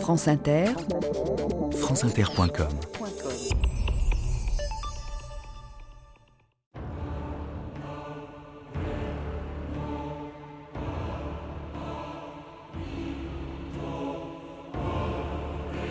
France 0.00 0.28
Inter, 0.28 0.66
franceinter.com 1.72 2.68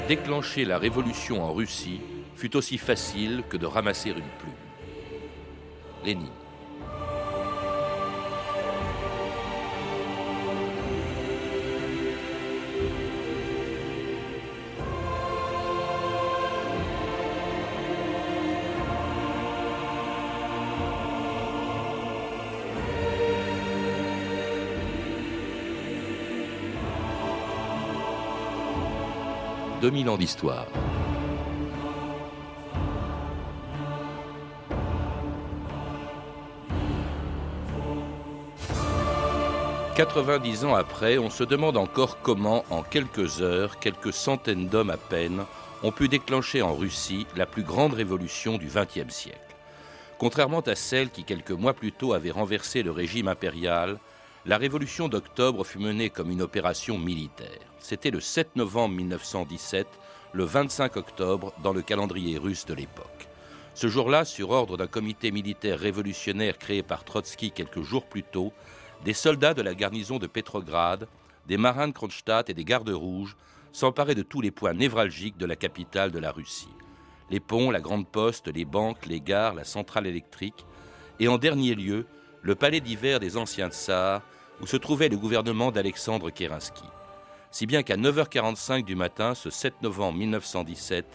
Déclencher 0.07 0.65
la 0.65 0.77
révolution 0.77 1.43
en 1.43 1.51
Russie 1.51 1.99
fut 2.35 2.55
aussi 2.55 2.77
facile 2.77 3.43
que 3.49 3.57
de 3.57 3.65
ramasser 3.65 4.09
une 4.09 4.15
plume. 4.15 4.53
Lénine. 6.03 6.44
2000 29.85 30.09
ans 30.09 30.17
d'histoire. 30.17 30.65
«90 39.95 40.65
ans 40.65 40.73
après, 40.73 41.19
on 41.19 41.29
se 41.29 41.43
demande 41.43 41.77
encore 41.77 42.17
comment, 42.23 42.65
en 42.71 42.81
quelques 42.81 43.43
heures, 43.43 43.77
quelques 43.77 44.11
centaines 44.11 44.69
d'hommes 44.69 44.89
à 44.89 44.97
peine, 44.97 45.43
ont 45.83 45.91
pu 45.91 46.07
déclencher 46.07 46.63
en 46.63 46.73
Russie 46.73 47.27
la 47.35 47.45
plus 47.45 47.61
grande 47.61 47.93
révolution 47.93 48.57
du 48.57 48.65
XXe 48.65 49.13
siècle. 49.13 49.37
Contrairement 50.17 50.61
à 50.61 50.73
celle 50.73 51.11
qui, 51.11 51.23
quelques 51.23 51.51
mois 51.51 51.73
plus 51.73 51.91
tôt, 51.91 52.13
avait 52.13 52.31
renversé 52.31 52.81
le 52.81 52.89
régime 52.89 53.27
impérial, 53.27 53.99
la 54.47 54.59
révolution 54.59 55.07
d'octobre 55.07 55.63
fut 55.63 55.79
menée 55.79 56.11
comme 56.11 56.29
une 56.29 56.43
opération 56.43 56.99
militaire. 56.99 57.73
C'était 57.79 58.11
le 58.11 58.19
7 58.19 58.55
novembre 58.55 58.93
1917, 58.95 59.87
le 60.33 60.43
25 60.43 60.97
octobre 60.97 61.51
dans 61.63 61.73
le 61.73 61.81
calendrier 61.81 62.37
russe 62.37 62.65
de 62.65 62.75
l'époque. 62.75 63.27
Ce 63.73 63.87
jour-là, 63.87 64.23
sur 64.23 64.51
ordre 64.51 64.77
d'un 64.77 64.85
comité 64.85 65.31
militaire 65.31 65.79
révolutionnaire 65.79 66.59
créé 66.59 66.83
par 66.83 67.03
Trotsky 67.03 67.51
quelques 67.51 67.81
jours 67.81 68.05
plus 68.05 68.21
tôt, 68.21 68.53
des 69.03 69.13
soldats 69.13 69.55
de 69.55 69.63
la 69.63 69.73
garnison 69.73 70.19
de 70.19 70.27
Petrograd, 70.27 71.07
des 71.47 71.57
marins 71.57 71.87
de 71.87 71.93
Kronstadt 71.93 72.49
et 72.49 72.53
des 72.53 72.65
gardes 72.65 72.89
rouges 72.89 73.35
s'emparaient 73.71 74.15
de 74.15 74.21
tous 74.21 74.41
les 74.41 74.51
points 74.51 74.73
névralgiques 74.73 75.37
de 75.37 75.47
la 75.47 75.55
capitale 75.55 76.11
de 76.11 76.19
la 76.19 76.31
Russie. 76.31 76.69
Les 77.31 77.39
ponts, 77.39 77.71
la 77.71 77.81
grande 77.81 78.07
poste, 78.07 78.47
les 78.47 78.65
banques, 78.65 79.07
les 79.07 79.21
gares, 79.21 79.55
la 79.55 79.63
centrale 79.63 80.05
électrique, 80.05 80.65
et 81.19 81.27
en 81.27 81.39
dernier 81.39 81.73
lieu, 81.73 82.05
le 82.43 82.53
palais 82.53 82.79
d'hiver 82.79 83.19
des 83.19 83.37
anciens 83.37 83.69
tsars, 83.69 84.21
où 84.61 84.67
se 84.67 84.77
trouvait 84.77 85.09
le 85.09 85.17
gouvernement 85.17 85.71
d'Alexandre 85.71 86.29
Kerensky. 86.29 86.83
Si 87.51 87.65
bien 87.65 87.83
qu'à 87.83 87.97
9h45 87.97 88.83
du 88.83 88.95
matin, 88.95 89.35
ce 89.35 89.49
7 89.49 89.81
novembre 89.81 90.17
1917, 90.17 91.05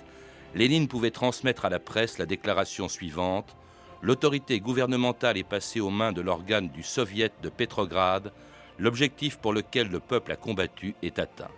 Lénine 0.55 0.89
pouvait 0.89 1.11
transmettre 1.11 1.65
à 1.65 1.71
la 1.71 1.79
presse 1.79 2.19
la 2.19 2.27
déclaration 2.27 2.89
suivante 2.89 3.57
L'autorité 4.03 4.61
gouvernementale 4.61 5.37
est 5.37 5.45
passée 5.45 5.79
aux 5.79 5.91
mains 5.91 6.13
de 6.13 6.23
l'organe 6.23 6.71
du 6.71 6.83
Soviet 6.83 7.33
de 7.43 7.51
Pétrograd. 7.51 8.33
L'objectif 8.79 9.37
pour 9.37 9.53
lequel 9.53 9.89
le 9.89 10.01
peuple 10.01 10.33
a 10.33 10.37
combattu 10.37 10.95
est 11.03 11.19
atteint. 11.19 11.51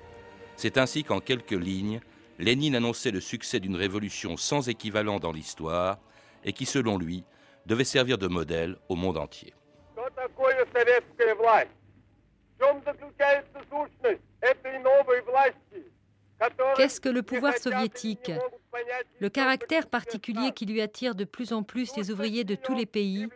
C'est 0.57 0.77
ainsi 0.77 1.05
qu'en 1.05 1.21
quelques 1.21 1.53
lignes, 1.53 2.01
Lénine 2.41 2.75
annonçait 2.75 3.13
le 3.13 3.21
succès 3.21 3.61
d'une 3.61 3.77
révolution 3.77 4.37
sans 4.37 4.69
équivalent 4.69 5.21
dans 5.21 5.31
l'histoire 5.31 5.99
et 6.45 6.53
qui, 6.53 6.67
selon 6.67 6.99
lui, 6.99 7.23
devait 7.67 7.85
servir 7.85 8.19
de 8.19 8.27
modèle 8.27 8.77
au 8.89 8.97
monde 8.97 9.19
entier. 9.19 9.55
Qu'est-ce 16.77 17.01
que 17.01 17.09
le 17.09 17.23
pouvoir 17.23 17.57
soviétique? 17.57 18.33
Le 19.21 19.29
caractère 19.29 19.87
particulier 19.87 20.53
qui 20.53 20.67
lui 20.67 20.81
attire 20.81 21.15
de 21.15 21.25
plus 21.25 21.53
en 21.53 21.63
plus 21.63 21.97
les 21.97 22.11
ouvriers 22.11 22.45
de 22.45 22.55
tous 22.55 22.75
les 22.75 22.87
pays 22.87 23.29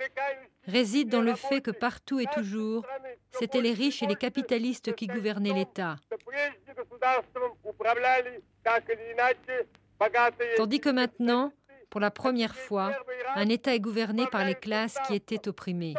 réside 0.67 1.09
dans 1.09 1.21
le 1.21 1.35
fait 1.35 1.61
que 1.61 1.71
partout 1.71 2.19
et 2.19 2.27
toujours, 2.35 2.85
c'étaient 3.31 3.61
les 3.61 3.73
riches 3.73 4.03
et 4.03 4.07
les 4.07 4.17
capitalistes 4.17 4.95
qui 4.95 5.07
gouvernaient 5.07 5.53
l'État. 5.53 5.97
Tandis 10.57 10.81
que 10.81 10.89
maintenant, 10.91 11.53
pour 11.91 12.01
la 12.01 12.11
première 12.11 12.57
fois, 12.57 12.93
un 13.37 13.49
État 13.49 13.75
est 13.75 13.81
gouverné 13.81 14.27
par 14.27 14.45
les 14.45 14.55
classes 14.55 14.99
qui 15.07 15.15
étaient 15.15 15.49
opprimées. 15.49 15.95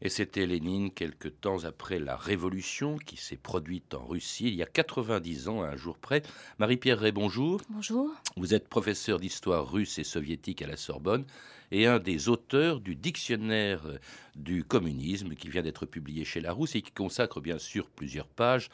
Et 0.00 0.08
c'était 0.10 0.46
Lénine 0.46 0.90
quelque 0.90 1.28
temps 1.28 1.64
après 1.64 1.98
la 1.98 2.16
révolution 2.16 2.98
qui 2.98 3.16
s'est 3.16 3.36
produite 3.36 3.94
en 3.94 4.04
Russie 4.04 4.48
il 4.48 4.54
y 4.54 4.62
a 4.62 4.66
90 4.66 5.48
ans 5.48 5.62
à 5.62 5.68
un 5.68 5.76
jour 5.76 5.98
près. 5.98 6.22
Marie-Pierre 6.58 7.00
Ray, 7.00 7.12
bonjour. 7.12 7.60
Bonjour. 7.70 8.10
Vous 8.36 8.54
êtes 8.54 8.68
professeur 8.68 9.18
d'histoire 9.18 9.70
russe 9.70 9.98
et 9.98 10.04
soviétique 10.04 10.62
à 10.62 10.66
la 10.66 10.76
Sorbonne 10.76 11.24
et 11.70 11.86
un 11.86 11.98
des 11.98 12.28
auteurs 12.28 12.80
du 12.80 12.94
dictionnaire 12.94 13.82
du 14.36 14.62
communisme 14.62 15.34
qui 15.34 15.48
vient 15.48 15.62
d'être 15.62 15.86
publié 15.86 16.24
chez 16.24 16.40
Larousse 16.40 16.76
et 16.76 16.82
qui 16.82 16.92
consacre 16.92 17.40
bien 17.40 17.58
sûr 17.58 17.88
plusieurs 17.88 18.28
pages 18.28 18.68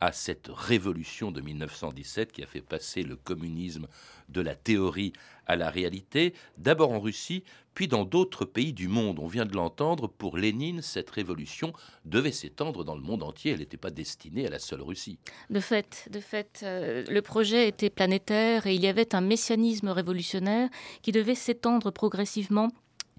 à 0.00 0.12
cette 0.12 0.48
révolution 0.48 1.30
de 1.30 1.40
1917 1.40 2.32
qui 2.32 2.42
a 2.42 2.46
fait 2.46 2.60
passer 2.60 3.02
le 3.02 3.16
communisme 3.16 3.86
de 4.28 4.40
la 4.40 4.54
théorie 4.54 5.12
à 5.46 5.56
la 5.56 5.70
réalité, 5.70 6.34
d'abord 6.58 6.92
en 6.92 7.00
Russie, 7.00 7.42
puis 7.74 7.88
dans 7.88 8.04
d'autres 8.04 8.44
pays 8.44 8.72
du 8.72 8.88
monde. 8.88 9.18
On 9.18 9.26
vient 9.26 9.46
de 9.46 9.54
l'entendre, 9.54 10.06
pour 10.06 10.36
Lénine, 10.36 10.82
cette 10.82 11.10
révolution 11.10 11.72
devait 12.04 12.32
s'étendre 12.32 12.84
dans 12.84 12.94
le 12.94 13.00
monde 13.00 13.22
entier, 13.22 13.52
elle 13.52 13.60
n'était 13.60 13.76
pas 13.76 13.90
destinée 13.90 14.46
à 14.46 14.50
la 14.50 14.58
seule 14.58 14.82
Russie. 14.82 15.18
De 15.48 15.60
fait, 15.60 16.08
de 16.10 16.20
fait 16.20 16.60
euh, 16.64 17.04
le 17.08 17.22
projet 17.22 17.68
était 17.68 17.90
planétaire 17.90 18.66
et 18.66 18.74
il 18.74 18.82
y 18.82 18.88
avait 18.88 19.14
un 19.14 19.20
messianisme 19.20 19.88
révolutionnaire 19.88 20.68
qui 21.02 21.12
devait 21.12 21.34
s'étendre 21.34 21.90
progressivement 21.90 22.68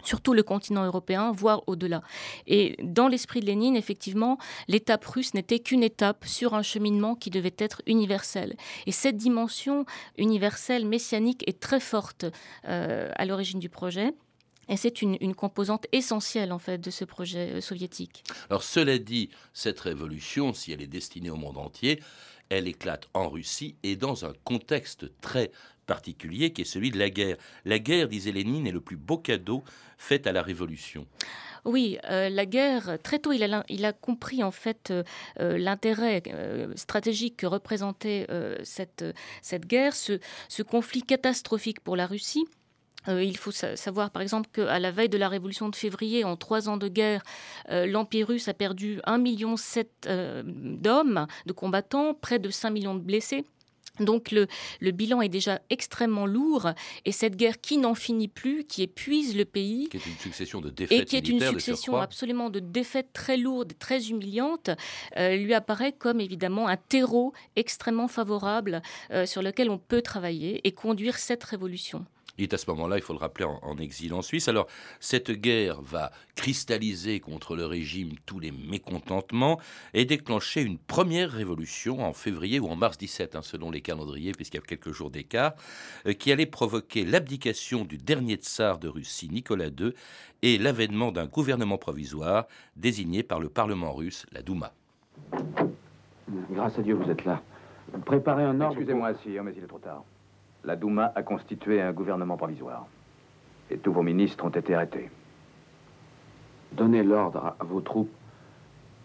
surtout 0.03 0.33
le 0.33 0.43
continent 0.43 0.85
européen, 0.85 1.31
voire 1.31 1.63
au-delà. 1.67 2.01
Et 2.47 2.75
dans 2.83 3.07
l'esprit 3.07 3.39
de 3.41 3.45
Lénine, 3.45 3.75
effectivement, 3.75 4.37
l'étape 4.67 5.05
russe 5.05 5.33
n'était 5.33 5.59
qu'une 5.59 5.83
étape 5.83 6.25
sur 6.25 6.53
un 6.53 6.63
cheminement 6.63 7.15
qui 7.15 7.29
devait 7.29 7.55
être 7.57 7.81
universel. 7.85 8.55
Et 8.85 8.91
cette 8.91 9.17
dimension 9.17 9.85
universelle, 10.17 10.85
messianique, 10.85 11.43
est 11.47 11.59
très 11.59 11.79
forte 11.79 12.25
euh, 12.67 13.11
à 13.15 13.25
l'origine 13.25 13.59
du 13.59 13.69
projet. 13.69 14.13
Et 14.69 14.77
c'est 14.77 15.01
une, 15.01 15.17
une, 15.19 15.33
composante 15.33 15.87
essentielle 15.91 16.51
en 16.51 16.59
fait 16.59 16.77
de 16.77 16.91
ce 16.91 17.03
projet 17.03 17.53
euh, 17.53 17.61
soviétique. 17.61 18.23
Alors 18.51 18.61
cela 18.61 18.99
dit, 18.99 19.29
cette 19.51 19.79
révolution, 19.79 20.53
si 20.53 20.71
elle 20.71 20.81
est 20.81 20.87
destinée 20.87 21.31
au 21.31 21.37
monde 21.37 21.57
entier, 21.57 21.99
elle 22.49 22.67
éclate 22.67 23.07
en 23.13 23.29
Russie 23.29 23.75
et 23.83 23.95
dans 23.95 24.25
un 24.25 24.33
contexte 24.43 25.11
très 25.21 25.51
particulier 25.85 26.51
qui 26.51 26.61
est 26.61 26.65
celui 26.65 26.91
de 26.91 26.99
la 26.99 27.09
guerre. 27.09 27.37
La 27.65 27.79
guerre, 27.79 28.07
disait 28.07 28.31
Lénine, 28.31 28.67
est 28.67 28.71
le 28.71 28.81
plus 28.81 28.97
beau 28.97 29.17
cadeau 29.17 29.63
fait 29.97 30.27
à 30.27 30.31
la 30.31 30.41
révolution. 30.41 31.07
Oui, 31.65 31.97
euh, 32.09 32.29
la 32.29 32.45
guerre, 32.45 32.97
très 33.03 33.19
tôt, 33.19 33.31
il 33.31 33.43
a, 33.43 33.93
compris 33.93 34.43
en 34.43 34.51
fait 34.51 34.91
euh, 34.91 35.03
euh, 35.39 35.57
l'intérêt 35.57 36.23
stratégique 36.75 37.37
que 37.37 37.47
représentait 37.47 38.27
cette, 38.63 39.03
cette 39.41 39.65
guerre, 39.65 39.93
ce 39.95 40.63
conflit 40.63 41.03
catastrophique 41.03 41.79
pour 41.81 41.95
la 41.95 42.07
Russie. 42.07 42.45
Il 43.07 43.37
faut 43.37 43.51
savoir, 43.51 44.11
par 44.11 44.21
exemple, 44.21 44.49
qu'à 44.53 44.79
la 44.79 44.91
veille 44.91 45.09
de 45.09 45.17
la 45.17 45.29
révolution 45.29 45.69
de 45.69 45.75
février, 45.75 46.23
en 46.23 46.35
trois 46.35 46.69
ans 46.69 46.77
de 46.77 46.87
guerre, 46.87 47.23
l'Empire 47.69 48.27
russe 48.27 48.47
a 48.47 48.53
perdu 48.53 48.99
1,7 49.07 49.17
million 49.19 49.55
d'hommes, 50.43 51.27
de 51.45 51.53
combattants, 51.53 52.13
près 52.13 52.39
de 52.39 52.49
5 52.49 52.69
millions 52.69 52.95
de 52.95 52.99
blessés. 52.99 53.45
Donc 53.99 54.31
le, 54.31 54.47
bilan 54.91 55.21
est 55.21 55.29
déjà 55.29 55.61
extrêmement 55.69 56.25
lourd 56.25 56.69
et 57.05 57.11
cette 57.11 57.35
guerre 57.35 57.59
qui 57.61 57.77
n'en 57.77 57.95
finit 57.95 58.27
plus, 58.27 58.63
qui 58.63 58.83
épuise 58.83 59.35
le 59.35 59.45
pays, 59.45 59.89
qui 59.89 59.97
est 59.97 60.05
une 60.05 60.17
succession 60.17 60.61
de 60.61 60.69
défaites 60.69 61.01
et 61.01 61.05
qui 61.05 61.15
est 61.15 61.27
une 61.27 61.41
succession 61.41 61.97
absolument 61.97 62.49
de 62.49 62.59
défaites 62.59 63.13
très 63.13 63.37
lourdes, 63.37 63.73
très 63.79 64.09
humiliantes, 64.09 64.69
euh, 65.17 65.35
lui 65.35 65.53
apparaît 65.53 65.93
comme 65.93 66.19
évidemment 66.19 66.67
un 66.67 66.77
terreau 66.77 67.33
extrêmement 67.55 68.07
favorable 68.07 68.81
euh, 69.11 69.25
sur 69.25 69.41
lequel 69.41 69.69
on 69.69 69.77
peut 69.77 70.01
travailler 70.01 70.61
et 70.67 70.71
conduire 70.71 71.17
cette 71.17 71.43
révolution. 71.43 72.05
Il 72.39 72.43
est 72.43 72.53
à 72.53 72.57
ce 72.57 72.69
moment-là, 72.71 72.95
il 72.95 73.01
faut 73.01 73.11
le 73.11 73.19
rappeler, 73.19 73.43
en, 73.43 73.77
exil 73.79 74.13
en 74.13 74.21
Suisse. 74.21 74.47
Alors, 74.47 74.67
cette 75.01 75.29
guerre 75.29 75.81
va 75.81 76.09
cristalliser 76.35 77.19
contre 77.19 77.57
le 77.57 77.65
régime 77.65 78.11
tous 78.25 78.39
les 78.39 78.51
mécontentements 78.51 79.59
et 79.93 80.05
déclencher 80.05 80.61
une 80.61 80.77
première 80.77 81.31
révolution 81.31 82.01
en 82.01 82.13
février 82.13 82.61
ou 82.61 82.67
en 82.67 82.77
mars 82.77 82.97
17, 82.97 83.35
hein, 83.35 83.41
selon 83.41 83.71
les 83.71 83.81
calendriers, 83.81 84.31
puisqu'il 84.31 84.55
y 84.55 84.61
a 84.61 84.65
quelques 84.65 84.93
jours 84.93 85.11
d'écart, 85.11 85.51
euh, 86.05 86.13
qui 86.13 86.31
allait 86.31 86.45
provoquer 86.45 87.03
l'abdication 87.03 87.83
du 87.83 87.97
dernier 87.97 88.35
tsar 88.35 88.79
de 88.79 88.87
Russie, 88.87 89.27
Nicolas 89.29 89.67
II, 89.67 89.91
et 90.41 90.57
l'avènement 90.57 91.11
d'un 91.11 91.25
gouvernement 91.25 91.77
provisoire 91.77 92.47
désigné 92.77 93.21
par 93.21 93.41
le 93.41 93.49
Parlement 93.49 93.91
russe, 93.91 94.25
la 94.31 94.41
Douma. 94.41 94.71
Grâce 96.51 96.79
à 96.79 96.81
Dieu, 96.81 96.95
vous 96.95 97.11
êtes 97.11 97.25
là. 97.25 97.41
Préparez 98.05 98.43
un 98.43 98.61
ordre. 98.61 98.77
Excusez-moi, 98.77 99.13
sire, 99.15 99.43
mais 99.43 99.51
il 99.57 99.63
est 99.65 99.67
trop 99.67 99.79
tard. 99.79 100.05
La 100.63 100.75
Douma 100.75 101.11
a 101.15 101.23
constitué 101.23 101.81
un 101.81 101.91
gouvernement 101.93 102.37
provisoire. 102.37 102.85
Et 103.71 103.77
tous 103.77 103.93
vos 103.93 104.03
ministres 104.03 104.43
ont 104.45 104.49
été 104.49 104.75
arrêtés. 104.75 105.09
Donnez 106.71 107.03
l'ordre 107.03 107.55
à 107.59 107.63
vos 107.63 107.81
troupes 107.81 108.11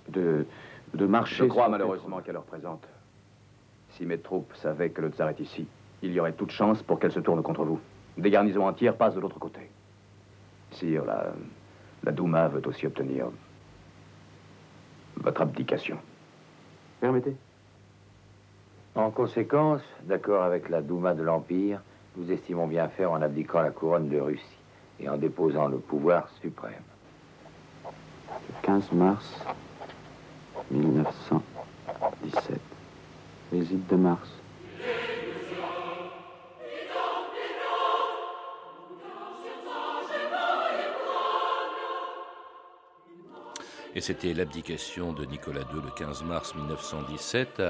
de, 0.08 0.46
de 0.94 1.06
marcher. 1.06 1.44
Je 1.44 1.44
crois 1.44 1.68
malheureusement 1.68 2.20
qu'à 2.20 2.32
l'heure 2.32 2.44
présente, 2.44 2.86
si 3.90 4.04
mes 4.04 4.18
troupes 4.18 4.52
savaient 4.56 4.90
que 4.90 5.00
le 5.00 5.10
tsar 5.10 5.28
est 5.28 5.40
ici, 5.40 5.66
il 6.02 6.12
y 6.12 6.20
aurait 6.20 6.32
toute 6.32 6.50
chance 6.50 6.82
pour 6.82 6.98
qu'elles 6.98 7.12
se 7.12 7.20
tournent 7.20 7.42
contre 7.42 7.64
vous. 7.64 7.80
Des 8.18 8.30
garnisons 8.30 8.66
entières 8.66 8.96
passent 8.96 9.14
de 9.14 9.20
l'autre 9.20 9.38
côté. 9.38 9.60
Sire, 10.72 11.04
la, 11.04 11.32
la 12.02 12.12
Douma 12.12 12.48
veut 12.48 12.66
aussi 12.66 12.86
obtenir 12.86 13.26
votre 15.16 15.42
abdication. 15.42 15.98
Permettez. 17.00 17.36
En 18.96 19.10
conséquence, 19.10 19.82
d'accord 20.04 20.44
avec 20.44 20.68
la 20.68 20.80
Douma 20.80 21.14
de 21.14 21.22
l'Empire, 21.24 21.80
nous 22.16 22.30
estimons 22.30 22.68
bien 22.68 22.88
faire 22.88 23.10
en 23.10 23.20
abdiquant 23.22 23.60
la 23.60 23.70
couronne 23.70 24.08
de 24.08 24.20
Russie 24.20 24.44
et 25.00 25.08
en 25.08 25.16
déposant 25.16 25.66
le 25.66 25.78
pouvoir 25.78 26.28
suprême. 26.40 26.74
Le 27.84 28.54
15 28.62 28.92
mars 28.92 29.34
1917. 30.70 32.60
Visite 33.52 33.90
de 33.90 33.96
mars. 33.96 34.30
Et 43.96 44.00
c'était 44.00 44.34
l'abdication 44.34 45.12
de 45.12 45.24
Nicolas 45.24 45.60
II 45.72 45.80
le 45.84 45.90
15 45.96 46.24
mars 46.24 46.54
1917, 46.56 47.62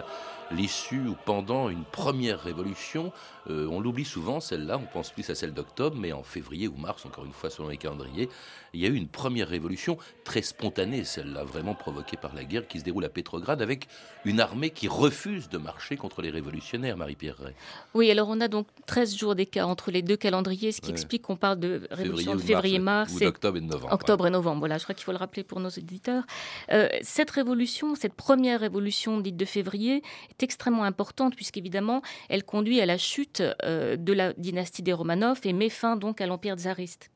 l'issue 0.50 1.06
ou 1.08 1.16
pendant 1.24 1.68
une 1.68 1.84
première 1.84 2.40
révolution. 2.40 3.12
Euh, 3.50 3.66
on 3.70 3.80
l'oublie 3.80 4.04
souvent, 4.04 4.40
celle-là, 4.40 4.78
on 4.78 4.86
pense 4.86 5.10
plus 5.10 5.28
à 5.30 5.34
celle 5.34 5.52
d'octobre, 5.52 5.96
mais 5.98 6.12
en 6.12 6.22
février 6.22 6.68
ou 6.68 6.76
mars, 6.76 7.04
encore 7.04 7.24
une 7.24 7.32
fois 7.32 7.50
selon 7.50 7.68
les 7.68 7.76
calendriers, 7.76 8.28
il 8.72 8.80
y 8.80 8.86
a 8.86 8.88
eu 8.88 8.94
une 8.94 9.08
première 9.08 9.48
révolution 9.48 9.98
très 10.24 10.42
spontanée, 10.42 11.04
celle-là, 11.04 11.44
vraiment 11.44 11.74
provoquée 11.74 12.16
par 12.16 12.34
la 12.34 12.44
guerre 12.44 12.66
qui 12.66 12.80
se 12.80 12.84
déroule 12.84 13.04
à 13.04 13.08
Pétrograd, 13.08 13.60
avec 13.62 13.86
une 14.24 14.40
armée 14.40 14.70
qui 14.70 14.88
refuse 14.88 15.48
de 15.48 15.58
marcher 15.58 15.96
contre 15.96 16.22
les 16.22 16.30
révolutionnaires, 16.30 16.96
Marie-Pierre 16.96 17.36
Ray. 17.38 17.54
Oui, 17.94 18.10
alors 18.10 18.28
on 18.28 18.40
a 18.40 18.48
donc 18.48 18.66
13 18.86 19.16
jours 19.16 19.34
d'écart 19.34 19.68
entre 19.68 19.90
les 19.90 20.02
deux 20.02 20.16
calendriers, 20.16 20.72
ce 20.72 20.80
qui 20.80 20.90
explique 20.90 21.22
qu'on 21.22 21.36
parle 21.36 21.60
de 21.60 21.86
révolution 21.90 22.34
de 22.34 22.40
février-mars. 22.40 23.12
Ou 23.14 23.20
d'octobre 23.20 23.58
et 23.58 23.60
novembre. 23.60 23.92
Octobre 23.92 24.26
et 24.26 24.30
novembre, 24.30 24.58
voilà, 24.60 24.78
je 24.78 24.84
crois 24.84 24.94
qu'il 24.94 25.04
faut 25.04 25.12
le 25.12 25.18
rappeler 25.18 25.44
pour 25.44 25.60
nos 25.60 25.68
éditeurs. 25.68 26.24
Euh, 26.72 26.88
cette 27.02 27.30
révolution, 27.30 27.94
cette 27.94 28.14
première 28.14 28.60
révolution 28.60 29.20
dite 29.20 29.36
de 29.36 29.44
février, 29.44 30.02
extrêmement 30.44 30.84
importante 30.84 31.34
puisqu'évidemment, 31.34 32.02
elle 32.28 32.44
conduit 32.44 32.80
à 32.80 32.86
la 32.86 32.98
chute 32.98 33.42
euh, 33.64 33.96
de 33.96 34.12
la 34.12 34.32
dynastie 34.34 34.82
des 34.82 34.92
Romanov 34.92 35.40
et 35.44 35.52
met 35.52 35.70
fin 35.70 35.96
donc 35.96 36.20
à 36.20 36.26
l'empire 36.26 36.56
tsariste. 36.56 37.10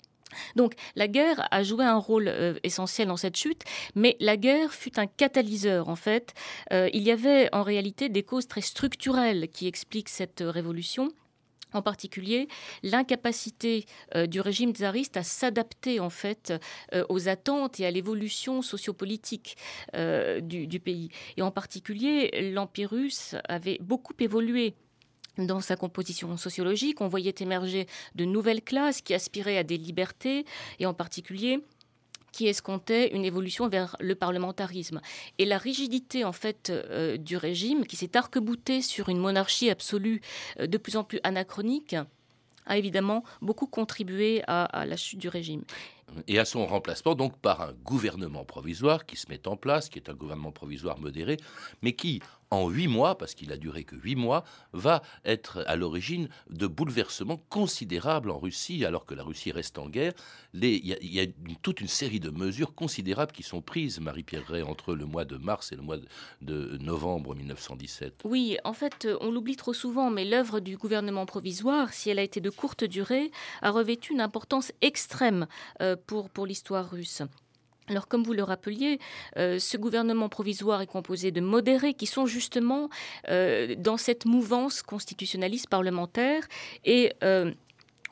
Donc 0.56 0.74
la 0.94 1.08
guerre 1.08 1.48
a 1.50 1.62
joué 1.62 1.84
un 1.84 1.96
rôle 1.96 2.28
euh, 2.28 2.58
essentiel 2.62 3.08
dans 3.08 3.16
cette 3.16 3.36
chute, 3.36 3.62
mais 3.94 4.16
la 4.20 4.36
guerre 4.36 4.74
fut 4.74 4.98
un 4.98 5.06
catalyseur 5.06 5.88
en 5.88 5.96
fait. 5.96 6.34
il 6.70 7.02
y 7.02 7.10
avait 7.10 7.48
en 7.52 7.62
réalité 7.62 8.08
des 8.08 8.22
causes 8.22 8.48
très 8.48 8.60
structurelles 8.60 9.48
qui 9.48 9.66
expliquent 9.66 10.10
cette 10.10 10.42
révolution 10.44 11.12
en 11.72 11.82
particulier 11.82 12.48
l'incapacité 12.82 13.86
euh, 14.14 14.26
du 14.26 14.40
régime 14.40 14.72
tsariste 14.72 15.16
à 15.16 15.22
s'adapter 15.22 16.00
en 16.00 16.10
fait 16.10 16.52
euh, 16.94 17.04
aux 17.08 17.28
attentes 17.28 17.80
et 17.80 17.86
à 17.86 17.90
l'évolution 17.90 18.62
sociopolitique 18.62 19.56
euh, 19.94 20.40
du, 20.40 20.80
pays. 20.80 21.10
Et 21.36 21.42
en 21.42 21.50
particulier, 21.50 22.52
l'Empire 22.52 22.90
russe 22.90 23.34
avait 23.48 23.78
beaucoup 23.80 24.14
évolué 24.20 24.74
dans 25.38 25.60
sa 25.60 25.76
composition 25.76 26.36
sociologique. 26.36 27.00
On 27.00 27.08
voyait 27.08 27.34
émerger 27.40 27.86
de 28.14 28.24
nouvelles 28.24 28.62
classes 28.62 29.02
qui 29.02 29.14
aspiraient 29.14 29.58
à 29.58 29.64
des 29.64 29.76
libertés, 29.76 30.44
et 30.78 30.86
en 30.86 30.94
particulier 30.94 31.60
qui 32.32 32.46
escomptait 32.46 33.08
une 33.14 33.24
évolution 33.24 33.68
vers 33.68 33.96
le 34.00 34.14
parlementarisme. 34.14 35.00
Et 35.38 35.44
la 35.44 35.58
rigidité 35.58 36.24
en 36.24 36.32
fait 36.32 36.70
euh, 36.70 37.16
du 37.16 37.36
régime, 37.36 37.86
qui 37.86 37.96
s'est 37.96 38.16
arc-boutée 38.16 38.82
sur 38.82 39.08
une 39.08 39.18
monarchie 39.18 39.70
absolue 39.70 40.20
euh, 40.60 40.66
de 40.66 40.78
plus 40.78 40.96
en 40.96 41.04
plus 41.04 41.20
anachronique, 41.22 41.96
a 42.66 42.76
évidemment 42.76 43.24
beaucoup 43.40 43.66
contribué 43.66 44.42
à 44.46 44.84
la 44.84 44.96
chute 44.98 45.18
du 45.18 45.30
régime 45.30 45.62
et 46.26 46.38
à 46.38 46.44
son 46.44 46.66
remplacement 46.66 47.14
donc 47.14 47.36
par 47.38 47.62
un 47.62 47.72
gouvernement 47.84 48.44
provisoire 48.44 49.06
qui 49.06 49.16
se 49.16 49.28
met 49.28 49.46
en 49.46 49.56
place, 49.56 49.88
qui 49.88 49.98
est 49.98 50.08
un 50.08 50.14
gouvernement 50.14 50.52
provisoire 50.52 50.98
modéré, 50.98 51.36
mais 51.82 51.92
qui, 51.92 52.20
en 52.50 52.68
huit 52.68 52.88
mois, 52.88 53.16
parce 53.18 53.34
qu'il 53.34 53.52
a 53.52 53.56
duré 53.56 53.84
que 53.84 53.96
huit 53.96 54.16
mois, 54.16 54.44
va 54.72 55.02
être 55.24 55.64
à 55.66 55.76
l'origine 55.76 56.28
de 56.50 56.66
bouleversements 56.66 57.40
considérables 57.48 58.30
en 58.30 58.38
Russie, 58.38 58.84
alors 58.84 59.04
que 59.04 59.14
la 59.14 59.22
Russie 59.22 59.52
reste 59.52 59.78
en 59.78 59.88
guerre. 59.88 60.12
Il 60.54 60.86
y, 60.86 61.20
a 61.20 61.26
toute 61.62 61.80
une 61.80 61.88
série 61.88 62.20
de 62.20 62.30
mesures 62.30 62.74
considérables 62.74 63.32
qui 63.32 63.42
sont 63.42 63.60
prises, 63.60 64.00
Marie-Pierre 64.00 64.46
Ray, 64.46 64.62
entre 64.62 64.94
le 64.94 65.04
mois 65.04 65.24
de 65.24 65.36
mars 65.36 65.72
et 65.72 65.76
le 65.76 65.82
mois 65.82 65.98
de 66.40 66.78
novembre 66.80 67.34
1917. 67.34 68.22
Oui, 68.24 68.56
en 68.64 68.72
fait, 68.72 69.06
on 69.20 69.30
l'oublie 69.30 69.56
trop 69.56 69.74
souvent, 69.74 70.10
mais 70.10 70.24
l'œuvre 70.24 70.60
du 70.60 70.76
gouvernement 70.76 71.26
provisoire, 71.26 71.92
si 71.92 72.10
elle 72.10 72.18
a 72.18 72.22
été 72.22 72.40
de 72.40 72.50
courte 72.50 72.84
durée, 72.84 73.30
a 73.62 73.70
revêtu 73.70 74.12
une 74.12 74.20
importance 74.20 74.72
extrême. 74.80 75.46
Euh, 75.80 75.96
pour, 76.06 76.30
pour 76.30 76.46
l'histoire 76.46 76.90
russe. 76.90 77.22
Alors, 77.88 78.08
comme 78.08 78.22
vous 78.22 78.32
le 78.32 78.42
rappeliez, 78.42 78.98
euh, 79.36 79.58
ce 79.58 79.76
gouvernement 79.76 80.28
provisoire 80.28 80.82
est 80.82 80.86
composé 80.86 81.30
de 81.30 81.40
modérés 81.40 81.94
qui 81.94 82.06
sont 82.06 82.26
justement 82.26 82.88
euh, 83.28 83.74
dans 83.76 83.96
cette 83.96 84.24
mouvance 84.24 84.82
constitutionnaliste 84.82 85.68
parlementaire 85.68 86.46
et 86.84 87.12
euh, 87.22 87.52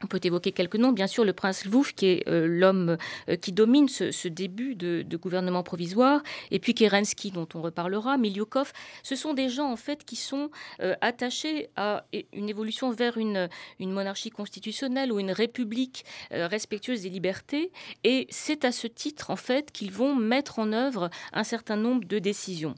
on 0.03 0.07
peut 0.07 0.21
évoquer 0.23 0.53
quelques 0.53 0.77
noms, 0.77 0.93
bien 0.93 1.07
sûr, 1.07 1.25
le 1.25 1.33
prince 1.33 1.65
Lvouf, 1.65 1.95
qui 1.95 2.07
est 2.07 2.29
euh, 2.29 2.47
l'homme 2.47 2.97
euh, 3.29 3.37
qui 3.37 3.53
domine 3.53 3.89
ce, 3.89 4.29
début 4.29 4.75
de, 4.75 5.05
gouvernement 5.17 5.63
provisoire, 5.63 6.23
et 6.51 6.59
puis 6.59 6.75
Kerensky, 6.75 7.31
dont 7.31 7.49
on 7.55 7.63
reparlera, 7.63 8.19
Miliukov. 8.19 8.73
Ce 9.03 9.17
sont 9.17 9.33
des 9.33 9.49
gens, 9.49 9.71
en 9.71 9.77
fait, 9.77 10.05
qui 10.05 10.17
sont 10.17 10.51
euh, 10.81 10.95
attachés 11.01 11.71
à 11.77 12.05
une 12.33 12.49
évolution 12.49 12.91
vers 12.91 13.17
une, 13.17 13.49
une 13.81 13.93
monarchie 13.93 14.31
constitutionnelle 14.31 15.13
ou 15.13 15.19
une 15.19 15.33
république 15.33 16.05
respectueuse 16.31 17.03
des 17.03 17.09
libertés, 17.09 17.73
et 18.05 18.27
c'est 18.31 18.65
à 18.65 18.73
ce 18.73 18.87
titre, 18.87 19.31
en 19.31 19.37
fait, 19.37 19.73
qu'ils 19.73 19.93
vont 19.93 20.15
mettre 20.15 20.59
en 20.59 20.73
œuvre 20.73 21.11
un 21.33 21.45
certain 21.45 21.77
nombre 21.77 22.07
de 22.07 22.19
décisions. 22.19 22.75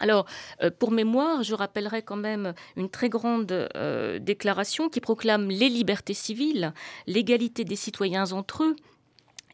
Alors, 0.00 0.26
euh, 0.62 0.70
pour 0.76 0.90
mémoire, 0.90 1.42
je 1.42 1.54
rappellerai 1.54 2.02
quand 2.02 2.16
même 2.16 2.54
une 2.76 2.90
très 2.90 3.08
grande 3.08 3.52
euh, 3.52 4.18
déclaration 4.18 4.88
qui 4.88 5.00
proclame 5.00 5.48
les 5.48 5.68
libertés 5.68 6.14
civiles, 6.14 6.72
l'égalité 7.06 7.64
des 7.64 7.76
citoyens 7.76 8.32
entre 8.32 8.64
eux, 8.64 8.76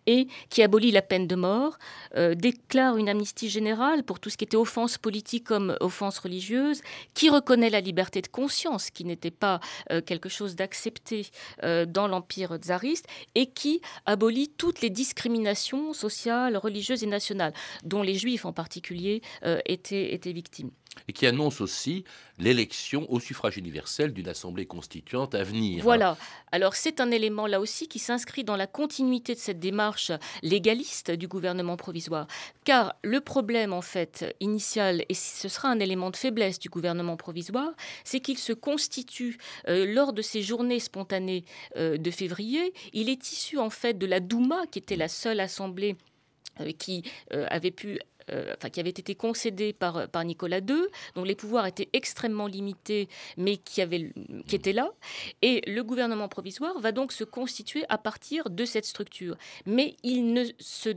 et 0.07 0.28
qui 0.49 0.62
abolit 0.62 0.90
la 0.90 1.02
peine 1.02 1.26
de 1.26 1.37
mort, 1.37 1.78
euh, 2.16 2.35
déclare 2.35 2.97
une 2.97 3.09
amnistie 3.09 3.49
générale 3.49 4.02
pour 4.02 4.21
tout 4.21 4.30
ce 4.30 4.37
qui 4.37 4.45
était 4.45 4.57
offense 4.57 4.99
politique 4.99 5.45
comme 5.45 5.76
offense 5.80 6.19
religieuse, 6.19 6.83
qui 7.14 7.28
reconnaît 7.28 7.71
la 7.71 7.80
liberté 7.80 8.21
de 8.21 8.28
conscience, 8.28 8.90
qui 8.90 9.04
n'était 9.04 9.30
pas 9.30 9.61
euh, 9.90 10.00
quelque 10.00 10.28
chose 10.28 10.57
d'accepté 10.57 11.26
euh, 11.62 11.87
dans 11.87 12.09
l'empire 12.09 12.57
tsariste, 12.57 13.07
et 13.35 13.47
qui 13.47 13.80
abolit 14.07 14.49
toutes 14.57 14.80
les 14.80 14.90
discriminations 14.90 15.92
sociales, 15.92 16.57
religieuses 16.57 17.02
et 17.02 17.07
nationales, 17.07 17.52
dont 17.85 18.02
les 18.02 18.14
juifs 18.14 18.45
en 18.45 18.52
particulier 18.52 19.23
étaient, 19.66 20.14
étaient 20.14 20.33
victimes 20.33 20.71
et 21.09 21.13
qui 21.13 21.27
annonce 21.27 21.61
aussi 21.61 22.05
l'élection 22.39 23.07
au 23.11 23.21
suffrage 23.21 23.57
universel 23.57 24.13
d'une 24.13 24.29
assemblée 24.29 24.67
constituante 24.67 25.35
à 25.35 25.45
venir. 25.45 25.83
Voilà. 25.83 26.17
Alors 26.53 26.75
c'est 26.75 27.01
un 27.01 27.11
élément 27.11 27.47
là 27.47 27.61
aussi 27.61 27.87
qui 27.87 27.99
s'inscrit 27.99 28.45
dans 28.45 28.57
la 28.57 28.67
continuité 28.67 29.35
de 29.35 29.39
cette 29.39 29.61
démarche 29.61 30.11
légaliste 30.43 31.11
du 31.11 31.29
gouvernement 31.29 31.77
provisoire. 31.77 32.27
Car 32.65 32.95
le 33.03 33.21
problème 33.21 33.73
en 33.73 33.83
fait 33.83 34.35
initial, 34.41 35.05
et 35.09 35.15
ce 35.15 35.49
sera 35.49 35.69
un 35.69 35.79
élément 35.81 36.11
de 36.11 36.17
faiblesse 36.17 36.59
du 36.59 36.69
gouvernement 36.69 37.17
provisoire, 37.17 37.73
c'est 38.05 38.21
qu'il 38.21 38.39
se 38.39 38.53
constitue 38.53 39.39
euh, 39.69 39.87
lors 39.93 40.13
de 40.13 40.23
ces 40.23 40.43
journées 40.43 40.81
spontanées 40.81 41.45
euh, 41.77 41.99
de 41.99 42.11
février. 42.11 42.73
Il 42.93 43.09
est 43.09 43.33
issu 43.33 43.59
en 43.59 43.71
fait 43.71 43.95
de 43.95 44.07
la 44.07 44.21
Douma, 44.21 44.67
qui 44.71 44.79
était 44.79 44.97
la 44.97 45.09
seule 45.09 45.41
assemblée 45.41 45.97
euh, 46.61 46.73
qui 46.73 47.05
avait 47.31 47.71
pu 47.71 47.99
enfin, 48.57 48.71
qui 48.71 48.81
avait 48.81 48.91
été 48.91 49.15
concédé 49.15 49.73
par, 49.73 50.09
par 50.09 50.25
Nicolas 50.25 50.59
II, 50.59 50.83
dont 51.15 51.25
les 51.25 51.35
pouvoirs 51.35 51.67
étaient 51.67 51.89
extrêmement 51.93 52.47
limités, 52.47 53.09
mais 53.37 53.57
qui, 53.57 53.83
avait, 53.83 54.13
qui 54.47 54.57
étaient 54.57 54.73
là. 54.73 54.93
Et 55.43 55.63
le 55.67 55.83
gouvernement 55.83 56.29
provisoire 56.29 56.79
va 56.81 56.93
donc 56.93 57.13
se 57.13 57.25
constituer 57.25 57.85
à 57.89 57.99
partir 57.99 58.51
de 58.51 58.65
cette 58.65 58.85
structure. 58.85 59.37
Mais 59.67 59.97
il 60.03 60.33
ne 60.33 60.45
se, 60.59 60.91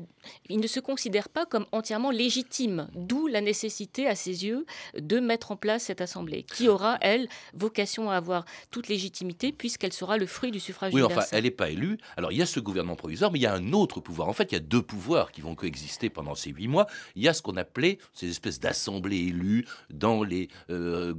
il 0.50 0.60
ne 0.60 0.68
se 0.68 0.80
considère 0.80 1.30
pas 1.30 1.46
comme 1.46 1.66
entièrement 1.72 2.12
légitime, 2.12 2.88
d'où 2.96 3.28
la 3.28 3.42
nécessité, 3.42 4.08
à 4.08 4.16
ses 4.16 4.46
yeux, 4.46 4.66
de 4.98 5.20
mettre 5.20 5.52
en 5.52 5.56
place 5.56 5.84
cette 5.84 6.02
assemblée, 6.02 6.44
qui 6.44 6.68
aura, 6.68 6.98
elle, 7.02 7.28
vocation 7.54 8.10
à 8.10 8.16
avoir 8.16 8.46
toute 8.72 8.88
légitimité, 8.88 9.52
puisqu'elle 9.52 9.94
sera 9.94 10.18
le 10.18 10.26
fruit 10.26 10.52
du 10.52 10.60
suffrage 10.60 10.94
oui, 10.94 11.02
universel. 11.02 11.24
enfin, 11.24 11.38
elle 11.38 11.44
n'est 11.44 11.52
pas 11.52 11.70
élue. 11.70 11.98
Alors, 12.18 12.32
il 12.32 12.38
y 12.38 12.42
a 12.42 12.46
ce 12.46 12.60
gouvernement 12.60 12.96
provisoire, 12.96 13.32
mais 13.32 13.40
il 13.40 13.44
y 13.44 13.48
a 13.48 13.54
un 13.54 13.74
autre 13.74 14.00
pouvoir. 14.00 14.28
En 14.28 14.34
fait, 14.34 14.52
il 14.52 14.56
y 14.56 14.58
a 14.58 14.62
deux 14.62 14.82
pouvoirs 14.82 15.32
qui 15.32 15.42
vont 15.42 15.56
coexister 15.56 16.10
pendant 16.10 16.36
ces 16.36 16.52
huit 16.52 16.68
mois. 16.68 16.88
Il 17.16 17.23
y 17.24 17.28
a 17.28 17.34
ce 17.34 17.42
qu'on 17.42 17.58
appelait 17.58 17.98
ces 18.14 18.30
espèces 18.30 18.60
d'assemblées 18.60 19.18
élues 19.18 19.66
dans 19.90 20.24
les, 20.24 20.50
euh, 20.70 21.14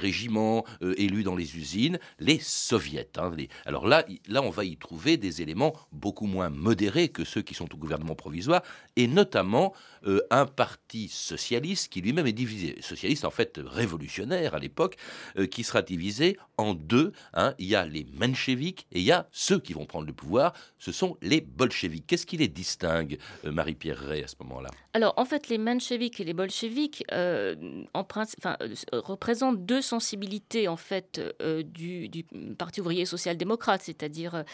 régiments, 0.00 0.64
euh, 0.82 0.94
élus 0.96 1.22
dans 1.22 1.36
les 1.36 1.56
usines, 1.56 1.98
les 2.18 2.38
soviets. 2.38 3.08
Hein. 3.18 3.32
Alors 3.64 3.86
là, 3.86 4.04
on 4.42 4.50
va 4.50 4.64
y 4.64 4.76
trouver 4.76 5.16
des 5.16 5.42
éléments 5.42 5.74
beaucoup 5.92 6.26
moins 6.26 6.50
modérés 6.50 7.08
que 7.08 7.24
ceux 7.24 7.42
qui 7.42 7.54
sont 7.54 7.72
au 7.74 7.76
gouvernement 7.76 8.14
provisoire, 8.14 8.62
et 8.96 9.06
notamment 9.08 9.74
euh, 10.06 10.20
un 10.30 10.46
parti 10.46 11.08
socialiste 11.08 11.92
qui 11.92 12.00
lui-même 12.00 12.26
est 12.26 12.32
divisé. 12.32 12.76
Socialiste, 12.80 13.24
en 13.24 13.30
fait, 13.30 13.60
révolutionnaire 13.64 14.54
à 14.54 14.58
l'époque, 14.58 14.96
qui 15.50 15.64
sera 15.64 15.82
divisé 15.82 16.38
en 16.56 16.74
deux. 16.74 17.12
Hein. 17.34 17.54
Il 17.58 17.66
y 17.66 17.74
a 17.74 17.84
les 17.86 18.06
mencheviks 18.12 18.86
et 18.92 19.00
il 19.00 19.04
y 19.04 19.12
a 19.12 19.28
ceux 19.32 19.58
qui 19.58 19.72
vont 19.72 19.86
prendre 19.86 20.06
le 20.06 20.12
pouvoir. 20.12 20.52
Ce 20.78 20.92
sont 20.92 21.16
les 21.22 21.40
bolcheviks. 21.40 22.06
Qu'est-ce 22.06 22.26
qui 22.26 22.36
les 22.36 22.48
distingue, 22.48 23.18
Marie-Pierre 23.44 23.98
Ray, 23.98 24.22
à 24.22 24.28
ce 24.28 24.36
moment-là? 24.40 24.70
Alors, 24.92 25.14
en 25.16 25.24
fait, 25.24 25.48
les 25.48 25.58
mencheviks 25.58 26.20
et 26.20 26.24
les 26.24 26.32
bolcheviks 26.32 27.04
en 27.92 28.04
principe, 28.04 28.46
représentent 28.92 29.66
deux 29.66 29.82
sensibilités, 29.82 30.68
en 30.68 30.76
fait, 30.76 31.20
du, 31.64 32.08
du, 32.08 32.24
Parti 32.56 32.80
ouvrier 32.80 33.04
social-démocrate, 33.04 33.82
c'est-à-dire 33.82 34.44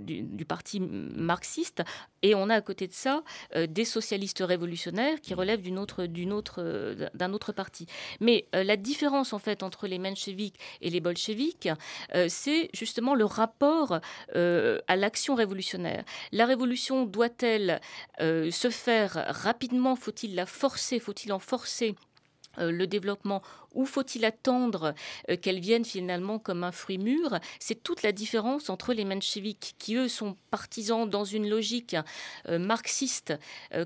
du, 0.00 0.44
parti 0.46 0.80
marxiste. 0.80 1.82
Et 2.22 2.34
on 2.34 2.48
a 2.48 2.54
à 2.54 2.60
côté 2.60 2.86
de 2.86 2.92
ça 2.92 3.22
des 3.68 3.84
socialistes 3.84 4.42
révolutionnaires 4.46 5.20
qui 5.20 5.34
relève 5.34 5.60
d'une 5.60 5.78
autre, 5.78 6.06
d'une 6.06 6.32
autre, 6.32 6.56
euh, 6.58 7.08
d'un 7.14 7.32
autre 7.32 7.52
parti. 7.52 7.86
Mais 8.20 8.46
euh, 8.54 8.64
la 8.64 8.76
différence 8.76 9.32
en 9.32 9.38
fait 9.38 9.62
entre 9.62 9.86
les 9.86 9.98
mencheviks 9.98 10.58
et 10.80 10.90
les 10.90 11.00
bolcheviks, 11.00 11.68
euh, 12.14 12.26
c'est 12.28 12.70
justement 12.72 13.14
le 13.14 13.24
rapport 13.24 14.00
à 14.34 14.96
l'action 14.96 15.34
révolutionnaire. 15.34 16.04
La 16.32 16.46
révolution 16.46 17.04
doit-elle 17.04 17.80
se 18.18 18.70
faire 18.70 19.25
rapidement 19.26 19.96
Faut-il 19.96 20.34
la 20.34 20.46
forcer 20.46 20.98
Faut-il 20.98 21.32
en 21.32 21.38
forcer 21.38 21.94
euh, 22.58 22.70
le 22.70 22.86
développement 22.86 23.42
ou 23.74 23.84
faut-il 23.84 24.24
attendre 24.24 24.94
euh, 25.30 25.36
qu'elle 25.36 25.60
vienne 25.60 25.84
finalement 25.84 26.38
comme 26.38 26.64
un 26.64 26.72
fruit 26.72 26.98
mûr? 26.98 27.38
C'est 27.60 27.82
toute 27.82 28.02
la 28.02 28.12
différence 28.12 28.70
entre 28.70 28.94
les 28.94 29.04
mencheviks, 29.04 29.74
qui 29.78 29.96
eux 29.96 30.08
sont 30.08 30.36
partisans 30.50 31.08
dans 31.08 31.24
une 31.24 31.48
logique 31.48 31.96
euh, 32.48 32.58
marxiste, 32.58 33.34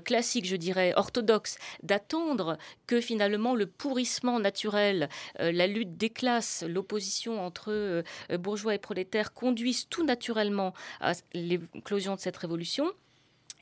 classique, 0.05 0.45
je 0.45 0.55
dirais, 0.55 0.93
orthodoxe, 0.95 1.57
d'attendre 1.83 2.57
que 2.87 3.01
finalement 3.01 3.55
le 3.55 3.65
pourrissement 3.65 4.39
naturel, 4.39 5.09
la 5.39 5.67
lutte 5.67 5.97
des 5.97 6.09
classes, 6.09 6.63
l'opposition 6.67 7.43
entre 7.43 8.03
bourgeois 8.37 8.75
et 8.75 8.79
prolétaires 8.79 9.33
conduisent 9.33 9.87
tout 9.89 10.05
naturellement 10.05 10.73
à 10.99 11.13
l'éclosion 11.33 12.15
de 12.15 12.19
cette 12.19 12.37
révolution 12.37 12.91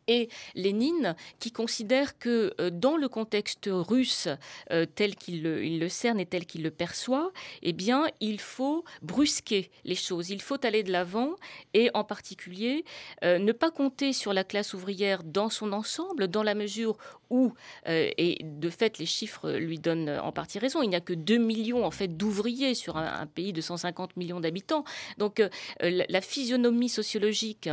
et 0.10 0.28
Lénine, 0.56 1.16
qui 1.40 1.52
considère 1.52 2.18
que 2.18 2.54
euh, 2.60 2.72
dans 2.72 2.98
le 2.98 3.08
contexte 3.08 3.70
russe 3.72 4.28
euh, 4.72 4.86
tel 4.86 5.16
qu'il 5.16 5.44
le, 5.44 5.90
cerne 5.90 6.20
et 6.20 6.26
tel 6.26 6.46
qu'il 6.46 6.64
le 6.64 6.72
perçoit, 6.72 7.32
eh 7.62 7.74
bien, 7.74 8.08
il 8.20 8.40
faut 8.40 8.84
brusquer 9.04 9.70
les 9.86 9.96
choses, 9.96 10.32
il 10.32 10.42
faut 10.42 10.66
aller 10.66 10.82
de 10.82 10.92
l'avant 10.92 11.36
et 11.76 11.92
en 11.94 12.04
particulier 12.04 12.86
euh, 13.24 13.38
ne 13.38 13.52
pas 13.52 13.70
compter 13.70 14.12
sur 14.12 14.34
la 14.34 14.44
classe 14.44 14.74
ouvrière 14.74 15.24
dans 15.24 15.52
son 15.52 15.72
ensemble, 15.74 16.28
dans 16.28 16.44
la 16.44 16.56
mesure 16.56 16.98
où, 17.30 17.54
et 17.86 18.40
de 18.44 18.70
fait 18.72 18.98
les 18.98 19.06
chiffres 19.06 19.52
lui 19.52 19.78
donnent 19.78 20.10
en 20.10 20.32
partie 20.32 20.58
raison, 20.58 20.82
il 20.82 20.90
n'y 20.90 20.96
a 20.96 21.02
que 21.02 21.14
2 21.14 21.38
millions 21.38 21.86
en 21.86 21.92
fait 21.92 22.08
d'ouvriers 22.08 22.74
sur 22.74 22.98
un, 22.98 23.28
pays 23.28 23.54
de 23.54 23.62
150 23.62 24.18
millions 24.18 24.40
d'habitants. 24.40 24.84
Donc 25.20 25.40
la 25.80 26.22
physionomie 26.22 26.90
sociologique 26.90 27.70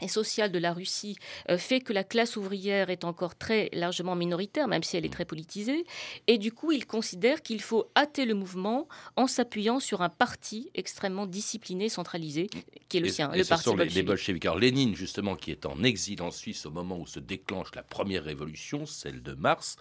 et 0.00 0.08
sociale 0.08 0.50
de 0.50 0.58
la 0.58 0.72
Russie 0.72 1.16
euh, 1.48 1.58
fait 1.58 1.80
que 1.80 1.92
la 1.92 2.04
classe 2.04 2.36
ouvrière 2.36 2.90
est 2.90 3.04
encore 3.04 3.36
très 3.36 3.68
largement 3.72 4.16
minoritaire, 4.16 4.68
même 4.68 4.82
si 4.82 4.96
elle 4.96 5.04
est 5.04 5.12
très 5.12 5.24
politisée. 5.24 5.84
Et 6.26 6.38
du 6.38 6.52
coup, 6.52 6.72
il 6.72 6.86
considère 6.86 7.42
qu'il 7.42 7.60
faut 7.60 7.90
hâter 7.96 8.24
le 8.24 8.34
mouvement 8.34 8.88
en 9.16 9.26
s'appuyant 9.26 9.80
sur 9.80 10.02
un 10.02 10.08
parti 10.08 10.70
extrêmement 10.74 11.26
discipliné, 11.26 11.88
centralisé, 11.88 12.48
qui 12.88 12.98
est 12.98 13.00
le 13.00 13.08
sien, 13.08 13.30
le 13.32 13.42
ce 13.42 13.48
parti 13.48 13.64
sont 13.64 13.76
les, 13.76 14.02
bolcheviks. 14.02 14.44
Alors 14.44 14.58
Lénine, 14.58 14.94
justement, 14.94 15.36
qui 15.36 15.50
est 15.50 15.66
en 15.66 15.82
exil 15.82 16.22
en 16.22 16.30
Suisse 16.30 16.66
au 16.66 16.70
moment 16.70 16.98
où 16.98 17.06
se 17.06 17.20
déclenche 17.20 17.74
la 17.74 17.82
première 17.82 18.24
révolution, 18.24 18.86
celle 18.86 19.22
de 19.22 19.34
mars, 19.34 19.76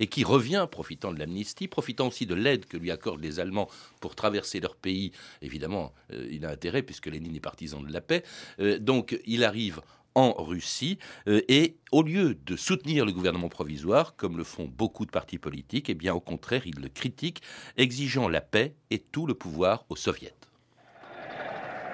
et 0.00 0.06
qui 0.06 0.24
revient, 0.24 0.66
profitant 0.70 1.12
de 1.12 1.18
l'amnistie, 1.18 1.68
profitant 1.68 2.08
aussi 2.08 2.26
de 2.26 2.34
l'aide 2.34 2.66
que 2.66 2.76
lui 2.76 2.90
accordent 2.90 3.22
les 3.22 3.40
Allemands 3.40 3.68
pour 4.00 4.14
traverser 4.14 4.60
leur 4.60 4.76
pays. 4.76 5.12
Évidemment, 5.42 5.92
euh, 6.12 6.28
il 6.30 6.44
a 6.44 6.50
intérêt, 6.50 6.82
puisque 6.82 7.06
Lénine 7.06 7.34
est 7.36 7.40
partisan 7.40 7.80
de 7.80 7.92
la 7.92 8.00
paix. 8.00 8.22
Euh, 8.60 8.78
donc, 8.78 9.18
il 9.26 9.44
arrive 9.54 9.80
en 10.16 10.32
Russie 10.32 10.98
euh, 11.28 11.40
et 11.46 11.76
au 11.92 12.02
lieu 12.02 12.34
de 12.34 12.56
soutenir 12.56 13.06
le 13.06 13.12
gouvernement 13.12 13.48
provisoire 13.48 14.16
comme 14.16 14.36
le 14.36 14.42
font 14.42 14.64
beaucoup 14.64 15.06
de 15.06 15.12
partis 15.12 15.38
politiques, 15.38 15.88
eh 15.88 15.94
bien 15.94 16.12
au 16.12 16.18
contraire, 16.18 16.62
il 16.66 16.80
le 16.80 16.88
critique, 16.88 17.40
exigeant 17.76 18.28
la 18.28 18.40
paix 18.40 18.74
et 18.90 18.98
tout 18.98 19.26
le 19.26 19.34
pouvoir 19.34 19.84
aux 19.90 19.96
soviets. 19.96 20.34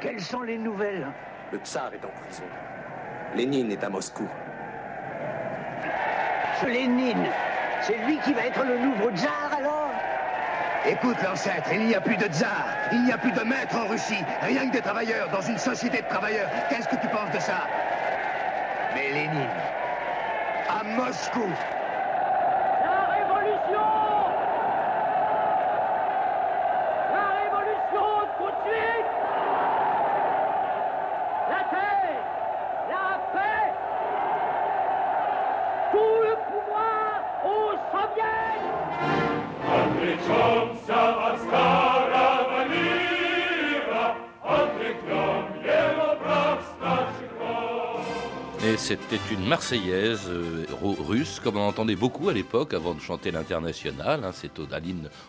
Quelles 0.00 0.22
sont 0.22 0.40
les 0.40 0.56
nouvelles? 0.56 1.06
Le 1.52 1.58
tsar 1.58 1.92
est 1.92 2.02
en 2.02 2.10
prison. 2.22 2.44
Lénine 3.36 3.70
est 3.72 3.84
à 3.84 3.90
Moscou. 3.90 4.26
Ce 6.62 6.66
Lénine, 6.66 7.26
c'est 7.82 7.98
lui 8.06 8.18
qui 8.24 8.32
va 8.32 8.46
être 8.46 8.64
le 8.64 8.78
nouveau 8.78 9.10
tsar 9.14 9.59
Écoute, 10.86 11.18
l'ancêtre, 11.22 11.68
il 11.72 11.86
n'y 11.86 11.94
a 11.94 12.00
plus 12.00 12.16
de 12.16 12.26
tsar, 12.26 12.64
il 12.92 13.04
n'y 13.04 13.12
a 13.12 13.18
plus 13.18 13.32
de 13.32 13.42
maître 13.42 13.76
en 13.76 13.86
Russie, 13.86 14.24
rien 14.40 14.66
que 14.66 14.72
des 14.72 14.80
travailleurs 14.80 15.28
dans 15.28 15.42
une 15.42 15.58
société 15.58 16.00
de 16.00 16.06
travailleurs. 16.06 16.48
Qu'est-ce 16.68 16.88
que 16.88 16.96
tu 16.96 17.08
penses 17.08 17.30
de 17.32 17.38
ça? 17.38 17.68
Mais 18.94 19.10
Lénine, 19.10 19.48
à 20.68 20.82
Moscou, 20.82 21.48
c'était 48.80 49.20
une 49.30 49.46
Marseillaise 49.46 50.22
euh, 50.28 50.64
russe, 50.80 51.38
comme 51.38 51.56
on 51.56 51.68
entendait 51.68 51.96
beaucoup 51.96 52.28
à 52.28 52.32
l'époque 52.32 52.72
avant 52.72 52.94
de 52.94 53.00
chanter 53.00 53.30
l'international. 53.30 54.24
Hein. 54.24 54.30
c'est 54.32 54.58
au, 54.58 54.66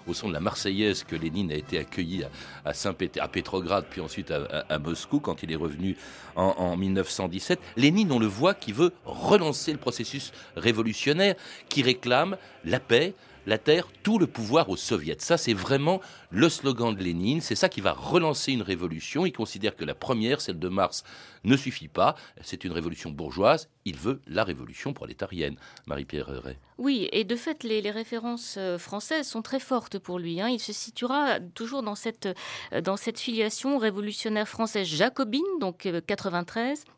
au 0.08 0.14
son 0.14 0.30
de 0.30 0.34
la 0.34 0.40
Marseillaise 0.40 1.04
que 1.04 1.16
Lénine 1.16 1.52
a 1.52 1.56
été 1.56 1.78
accueilli 1.78 2.24
à, 2.64 2.74
Saint 2.74 2.96
à 3.20 3.28
Pétrograd, 3.28 3.86
puis 3.90 4.00
ensuite 4.00 4.32
à, 4.32 4.80
Moscou 4.80 5.20
quand 5.20 5.44
il 5.44 5.52
est 5.52 5.58
revenu 5.58 5.98
en, 6.36 6.56
en 6.58 6.78
1917. 6.78 7.60
Lénine, 7.78 8.12
on 8.12 8.20
le 8.20 8.26
voit, 8.26 8.54
qui 8.54 8.72
veut 8.72 8.94
relancer 9.06 9.74
le 9.74 9.78
processus 9.78 10.32
révolutionnaire, 10.56 11.36
qui 11.68 11.84
réclame 11.84 12.38
la 12.64 12.80
paix, 12.80 13.14
la 13.46 13.58
terre, 13.58 13.88
tout 14.04 14.20
le 14.20 14.28
pouvoir 14.28 14.70
aux 14.70 14.78
soviets. 14.78 15.18
Ça, 15.20 15.38
c'est 15.38 15.54
vraiment 15.54 16.02
le 16.30 16.50
slogan 16.50 16.96
de 16.96 17.04
Lénine. 17.04 17.42
C'est 17.42 17.56
ça 17.56 17.70
qui 17.70 17.82
va 17.82 17.94
relancer 17.94 18.52
une 18.52 18.62
révolution. 18.62 19.26
Il 19.26 19.32
considère 19.32 19.76
que 19.76 19.86
la 19.86 19.96
première, 19.96 20.42
celle 20.42 20.60
de 20.60 20.70
mars, 20.70 21.04
ne 21.44 21.58
suffit 21.58 21.88
pas. 21.88 22.16
C'est 22.42 22.64
une 22.64 22.72
révolution 22.72 23.10
bourgeoise. 23.10 23.70
Il 23.86 23.98
veut 23.98 24.22
la 24.28 24.44
révolution 24.44 24.94
prolétarienne. 24.94 25.56
Marie-Pierre 25.88 26.28
Ray. 26.28 26.58
Oui, 26.78 27.10
et 27.12 27.24
de 27.24 27.36
fait, 27.36 27.64
les, 27.64 27.92
références 27.92 28.56
euh, 28.58 28.78
françaises 28.78 29.28
sont 29.28 29.42
très 29.42 29.60
fortes 29.60 30.00
pour 30.00 30.18
lui. 30.18 30.42
Hein. 30.42 30.50
Il 30.50 30.60
se 30.60 30.74
situera 30.74 31.40
toujours 31.54 31.84
dans 31.84 31.96
cette, 31.96 32.28
euh, 32.74 32.82
dans 32.82 32.98
cette 32.98 33.20
filiation 33.20 33.78
révolutionnaire 33.78 34.48
française 34.48 34.88
jacobine, 34.88 35.44
donc 35.60 35.88
93, 36.08 36.80
euh, 36.88 36.92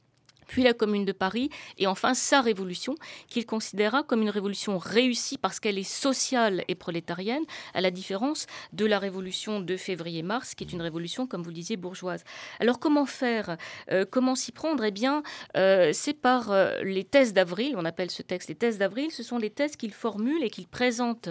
puis 0.54 0.62
la 0.62 0.74
Commune 0.74 1.04
de 1.04 1.14
Paris, 1.14 1.50
et 1.80 1.88
enfin 1.88 2.14
sa 2.14 2.40
révolution, 2.40 2.94
qu'il 3.28 3.48
considéra 3.48 4.04
comme 4.04 4.22
une 4.22 4.30
révolution 4.30 4.78
réussie 4.78 5.40
parce 5.40 5.60
qu'elle 5.60 5.80
est 5.80 5.84
sociale 5.84 6.64
et 6.68 6.76
prolétarienne, 6.76 7.44
à 7.74 7.82
la 7.82 7.90
différence 7.90 8.46
de 8.72 8.86
la 8.86 9.00
révolution 9.00 9.62
de 9.62 9.76
février-mars, 9.76 10.54
qui 10.54 10.64
est 10.64 10.72
une 10.72 10.84
révolution, 10.84 11.26
comme 11.26 11.42
vous 11.42 11.50
le 11.50 11.56
disiez, 11.56 11.76
bourgeoise. 11.76 12.24
Alors 12.60 12.80
comment 12.80 13.08
faire? 13.08 13.58
Euh, 13.92 14.06
Comment 14.12 14.36
s'y 14.36 14.52
prendre? 14.52 14.84
Eh 14.84 14.92
bien, 14.92 15.24
euh, 15.58 15.90
c'est 15.92 16.14
par 16.14 16.52
euh, 16.52 16.84
les 16.84 17.04
thèses 17.04 17.34
d'avril, 17.34 17.74
on 17.76 17.86
appelle 17.86 18.12
ce 18.12 18.22
texte 18.22 18.50
les 18.50 18.56
thèses 18.56 18.78
d'avril, 18.78 19.10
ce 19.10 19.24
sont 19.24 19.40
les 19.40 19.50
thèses 19.50 19.76
qu'il 19.76 19.92
formule 19.92 20.44
et 20.44 20.52
qu'il 20.52 20.68
présente 20.68 21.30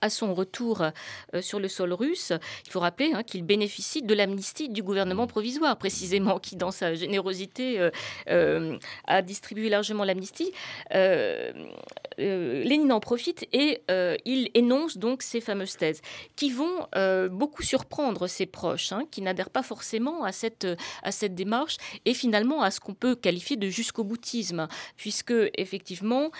à 0.00 0.10
son 0.10 0.34
retour 0.34 0.82
euh, 0.82 1.42
sur 1.42 1.60
le 1.60 1.68
sol 1.68 1.92
russe, 1.92 2.32
il 2.66 2.70
faut 2.70 2.80
rappeler 2.80 3.12
hein, 3.14 3.22
qu'il 3.22 3.42
bénéficie 3.42 4.02
de 4.02 4.14
l'amnistie 4.14 4.68
du 4.68 4.82
gouvernement 4.82 5.26
provisoire, 5.26 5.76
précisément, 5.76 6.38
qui, 6.38 6.56
dans 6.56 6.70
sa 6.70 6.94
générosité, 6.94 7.80
euh, 7.80 7.90
euh, 8.28 8.78
a 9.06 9.22
distribué 9.22 9.68
largement 9.68 10.04
l'amnistie. 10.04 10.52
Lénine 12.18 12.92
en 12.92 13.00
profite 13.00 13.46
et 13.52 13.82
il 14.24 14.50
énonce 14.54 14.98
donc 14.98 15.22
ces 15.22 15.40
fameuses 15.40 15.76
thèses, 15.76 16.00
qui 16.36 16.50
vont 16.50 16.86
beaucoup 17.30 17.62
surprendre 17.62 18.26
ses 18.26 18.46
proches, 18.46 18.92
hein, 18.92 19.04
qui 19.10 19.22
n'adhèrent 19.22 19.50
pas 19.50 19.62
forcément 19.62 20.24
à 20.24 20.32
cette, 20.32 20.66
à 21.02 21.12
cette 21.12 21.34
démarche 21.34 21.76
et 22.04 22.14
finalement 22.14 22.62
à 22.62 22.70
ce 22.70 22.80
qu'on 22.80 22.94
peut 22.94 23.14
qualifier 23.14 23.56
de 23.56 23.68
jusqu'au 23.68 24.04
boutisme, 24.04 24.68
puisque 24.96 25.34
effectivement, 25.56 26.30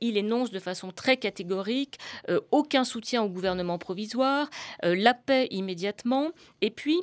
il 0.00 0.16
énonce 0.16 0.50
de 0.50 0.58
façon 0.58 0.90
très 0.90 1.16
catégorique 1.16 1.98
aucun 2.50 2.84
soutien 2.84 3.22
au 3.22 3.28
gouvernement 3.28 3.78
provisoire, 3.78 4.48
euh, 4.84 4.94
la 4.96 5.14
paix 5.14 5.48
immédiatement, 5.50 6.30
et 6.60 6.70
puis 6.70 7.00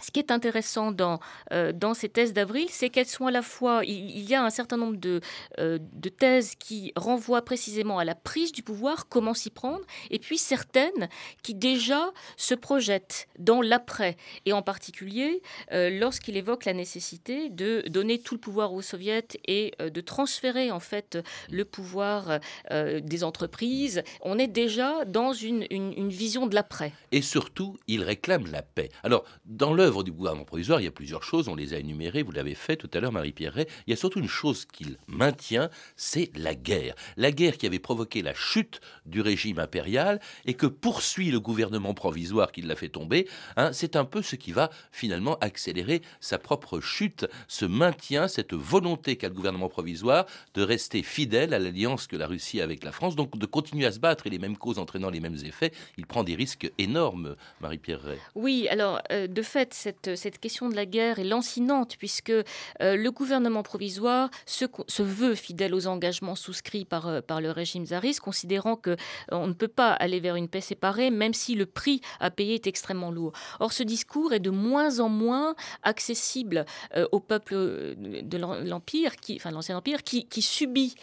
ce 0.00 0.10
qui 0.10 0.20
est 0.20 0.30
intéressant 0.30 0.92
dans, 0.92 1.20
euh, 1.52 1.72
dans 1.72 1.94
ces 1.94 2.08
thèses 2.08 2.32
d'avril, 2.32 2.68
c'est 2.70 2.90
qu'elles 2.90 3.06
sont 3.06 3.26
à 3.26 3.30
la 3.30 3.42
fois, 3.42 3.82
il, 3.84 4.28
y 4.28 4.34
a 4.34 4.44
un 4.44 4.50
certain 4.50 4.76
nombre 4.76 4.96
de, 4.96 5.20
euh, 5.58 5.78
de 5.92 6.08
thèses 6.08 6.54
qui 6.54 6.92
renvoient 6.96 7.42
précisément 7.42 7.98
à 7.98 8.04
la 8.04 8.14
prise 8.14 8.52
du 8.52 8.62
pouvoir, 8.62 9.08
comment 9.08 9.34
s'y 9.34 9.50
prendre, 9.50 9.84
et 10.10 10.18
puis 10.18 10.38
certaines 10.38 11.08
qui 11.42 11.54
déjà 11.54 12.12
se 12.36 12.54
projettent 12.54 13.28
dans 13.38 13.60
l'après, 13.60 14.16
et 14.46 14.52
en 14.52 14.62
particulier 14.62 15.42
euh, 15.72 15.90
lorsqu'il 15.90 16.36
évoque 16.36 16.64
la 16.64 16.74
nécessité 16.74 17.50
de 17.50 17.82
donner 17.88 18.18
tout 18.18 18.34
le 18.34 18.40
pouvoir 18.40 18.72
aux 18.72 18.82
soviets 18.82 19.26
et 19.46 19.74
de 19.78 20.00
transférer 20.00 20.70
en 20.70 20.80
fait 20.80 21.18
le 21.50 21.64
pouvoir 21.64 22.38
des 22.70 23.24
entreprises. 23.24 24.02
On 24.22 24.38
est 24.38 24.46
déjà 24.46 25.04
dans 25.04 25.32
une, 25.32 25.66
une, 25.70 25.92
une 25.96 26.10
vision 26.10 26.46
de 26.46 26.54
l'après. 26.54 26.92
Et 27.12 27.22
surtout, 27.22 27.76
il 27.86 28.02
réclame 28.02 28.46
la 28.50 28.62
paix. 28.62 28.90
Alors, 29.02 29.24
dans 29.44 29.72
le 29.72 29.87
l'œuvre 29.88 30.04
du 30.04 30.12
gouvernement 30.12 30.44
provisoire, 30.44 30.82
il 30.82 30.84
y 30.84 30.86
a 30.86 30.90
plusieurs 30.90 31.22
choses, 31.22 31.48
on 31.48 31.54
les 31.54 31.72
a 31.72 31.78
énumérées, 31.78 32.22
vous 32.22 32.32
l'avez 32.32 32.54
fait 32.54 32.76
tout 32.76 32.90
à 32.92 33.00
l'heure, 33.00 33.10
Marie 33.10 33.32
Pierret. 33.32 33.66
Il 33.86 33.90
y 33.90 33.94
a 33.94 33.96
surtout 33.96 34.18
une 34.18 34.28
chose 34.28 34.66
qu'il 34.66 34.98
maintient, 35.06 35.70
c'est 35.96 36.30
la 36.36 36.54
guerre. 36.54 36.94
La 37.16 37.32
guerre 37.32 37.56
qui 37.56 37.64
avait 37.64 37.78
provoqué 37.78 38.20
la 38.20 38.34
chute 38.34 38.82
du 39.06 39.22
régime 39.22 39.58
impérial 39.58 40.20
et 40.44 40.52
que 40.52 40.66
poursuit 40.66 41.30
le 41.30 41.40
gouvernement 41.40 41.94
provisoire 41.94 42.52
qui 42.52 42.60
l'a 42.60 42.76
fait 42.76 42.90
tomber. 42.90 43.26
Hein, 43.56 43.72
c'est 43.72 43.96
un 43.96 44.04
peu 44.04 44.20
ce 44.20 44.36
qui 44.36 44.52
va 44.52 44.68
finalement 44.92 45.38
accélérer 45.38 46.02
sa 46.20 46.38
propre 46.38 46.80
chute, 46.80 47.24
ce 47.46 47.64
maintien, 47.64 48.28
cette 48.28 48.52
volonté 48.52 49.16
qu'a 49.16 49.30
le 49.30 49.34
gouvernement 49.34 49.70
provisoire 49.70 50.26
de 50.52 50.60
rester 50.60 51.02
fidèle 51.02 51.54
à 51.54 51.58
l'alliance 51.58 52.06
que 52.06 52.16
la 52.16 52.26
Russie 52.26 52.60
a 52.60 52.64
avec 52.64 52.84
la 52.84 52.92
France, 52.92 53.16
donc 53.16 53.38
de 53.38 53.46
continuer 53.46 53.86
à 53.86 53.92
se 53.92 54.00
battre 54.00 54.26
et 54.26 54.30
les 54.30 54.38
mêmes 54.38 54.58
causes 54.58 54.78
entraînant 54.78 55.08
les 55.08 55.20
mêmes 55.20 55.38
effets. 55.46 55.72
Il 55.96 56.06
prend 56.06 56.24
des 56.24 56.34
risques 56.34 56.70
énormes, 56.76 57.36
Marie 57.62 57.78
Pierret. 57.78 58.18
Oui, 58.34 58.68
alors 58.68 59.00
euh, 59.12 59.26
de 59.26 59.40
fait, 59.40 59.72
cette, 59.78 60.38
question 60.38 60.68
de 60.68 60.74
la 60.74 60.86
guerre 60.86 61.18
est 61.18 61.24
lancinante, 61.24 61.96
puisque 61.98 62.30
euh, 62.30 62.44
le 62.80 63.10
gouvernement 63.10 63.62
provisoire 63.62 64.30
se, 64.46 64.66
veut 65.02 65.34
fidèle 65.34 65.74
aux 65.74 65.86
engagements 65.86 66.34
souscrits 66.34 66.84
par, 66.84 67.08
euh, 67.08 67.20
le 67.40 67.50
régime 67.50 67.86
tsariste, 67.86 68.20
considérant 68.20 68.76
qu'on 68.76 68.96
euh, 69.32 69.46
ne 69.46 69.52
peut 69.52 69.68
pas 69.68 69.92
aller 69.92 70.20
vers 70.20 70.36
une 70.36 70.48
paix 70.48 70.60
séparée, 70.60 71.10
même 71.10 71.34
si 71.34 71.54
le 71.54 71.66
prix 71.66 72.00
à 72.20 72.30
payer 72.30 72.54
est 72.54 72.66
extrêmement 72.66 73.10
lourd. 73.10 73.32
Or, 73.60 73.72
ce 73.72 73.82
discours 73.82 74.32
est 74.32 74.40
de 74.40 74.50
moins 74.50 75.00
en 75.00 75.08
moins 75.08 75.54
accessible 75.82 76.64
au 77.12 77.20
peuple 77.20 77.54
de 77.54 78.36
l'Empire, 78.38 79.12
enfin 79.36 79.50
l'ancien 79.50 79.76
Empire, 79.76 80.02
qui 80.02 80.42
subit 80.42 80.94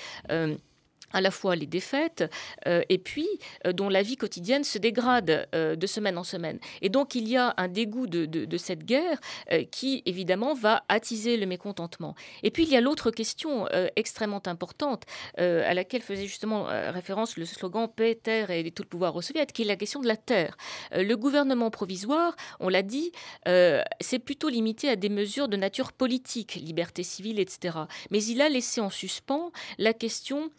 à 1.15 1.21
la 1.21 1.31
fois 1.31 1.55
les 1.55 1.65
défaites 1.65 2.25
euh, 2.67 2.81
et 2.89 2.97
puis 2.97 3.27
euh, 3.65 3.71
dont 3.71 3.87
la 3.87 4.03
vie 4.03 4.17
quotidienne 4.17 4.65
se 4.65 4.77
dégrade 4.77 5.47
euh, 5.55 5.75
de 5.77 5.87
semaine 5.87 6.17
en 6.17 6.25
semaine. 6.25 6.59
Et 6.81 6.89
donc 6.89 7.15
il 7.15 7.27
y 7.27 7.37
a 7.37 7.53
un 7.55 7.69
dégoût 7.69 8.05
de, 8.05 8.25
de 8.25 8.57
cette 8.57 8.83
guerre 8.83 9.19
qui 9.71 10.03
évidemment 10.05 10.53
va 10.53 10.83
attiser 10.89 11.37
le 11.37 11.45
mécontentement. 11.45 12.15
Et 12.43 12.51
puis 12.51 12.63
il 12.63 12.69
y 12.69 12.75
a 12.75 12.81
l'autre 12.81 13.11
question 13.11 13.67
extrêmement 13.95 14.41
importante 14.45 15.03
à 15.37 15.73
laquelle 15.73 16.01
faisait 16.01 16.27
justement 16.27 16.65
référence 16.65 17.37
le 17.37 17.45
slogan 17.45 17.87
paix, 17.87 18.19
terre 18.21 18.51
et 18.51 18.69
tout 18.71 18.83
le 18.83 18.89
pouvoir 18.89 19.15
aux 19.15 19.21
soviets, 19.21 19.45
qui 19.45 19.61
est 19.61 19.65
la 19.65 19.77
question 19.77 20.01
de 20.01 20.07
la 20.07 20.17
terre. 20.17 20.57
le 20.91 21.15
gouvernement 21.15 21.69
provisoire, 21.71 22.35
on 22.59 22.67
l'a 22.67 22.81
dit, 22.81 23.11
c'est 23.45 24.19
plutôt 24.19 24.49
limité 24.49 24.89
à 24.89 24.95
des 24.95 25.09
mesures 25.09 25.47
de 25.47 25.57
nature 25.57 25.93
politique, 25.93 26.55
liberté 26.55 27.03
civile, 27.03 27.39
etc. 27.39 27.77
Mais 28.11 28.23
il 28.23 28.41
a 28.41 28.49
laissé 28.49 28.81
en 28.81 28.89
suspens 28.89 29.51
la 29.77 29.93
question 29.93 30.49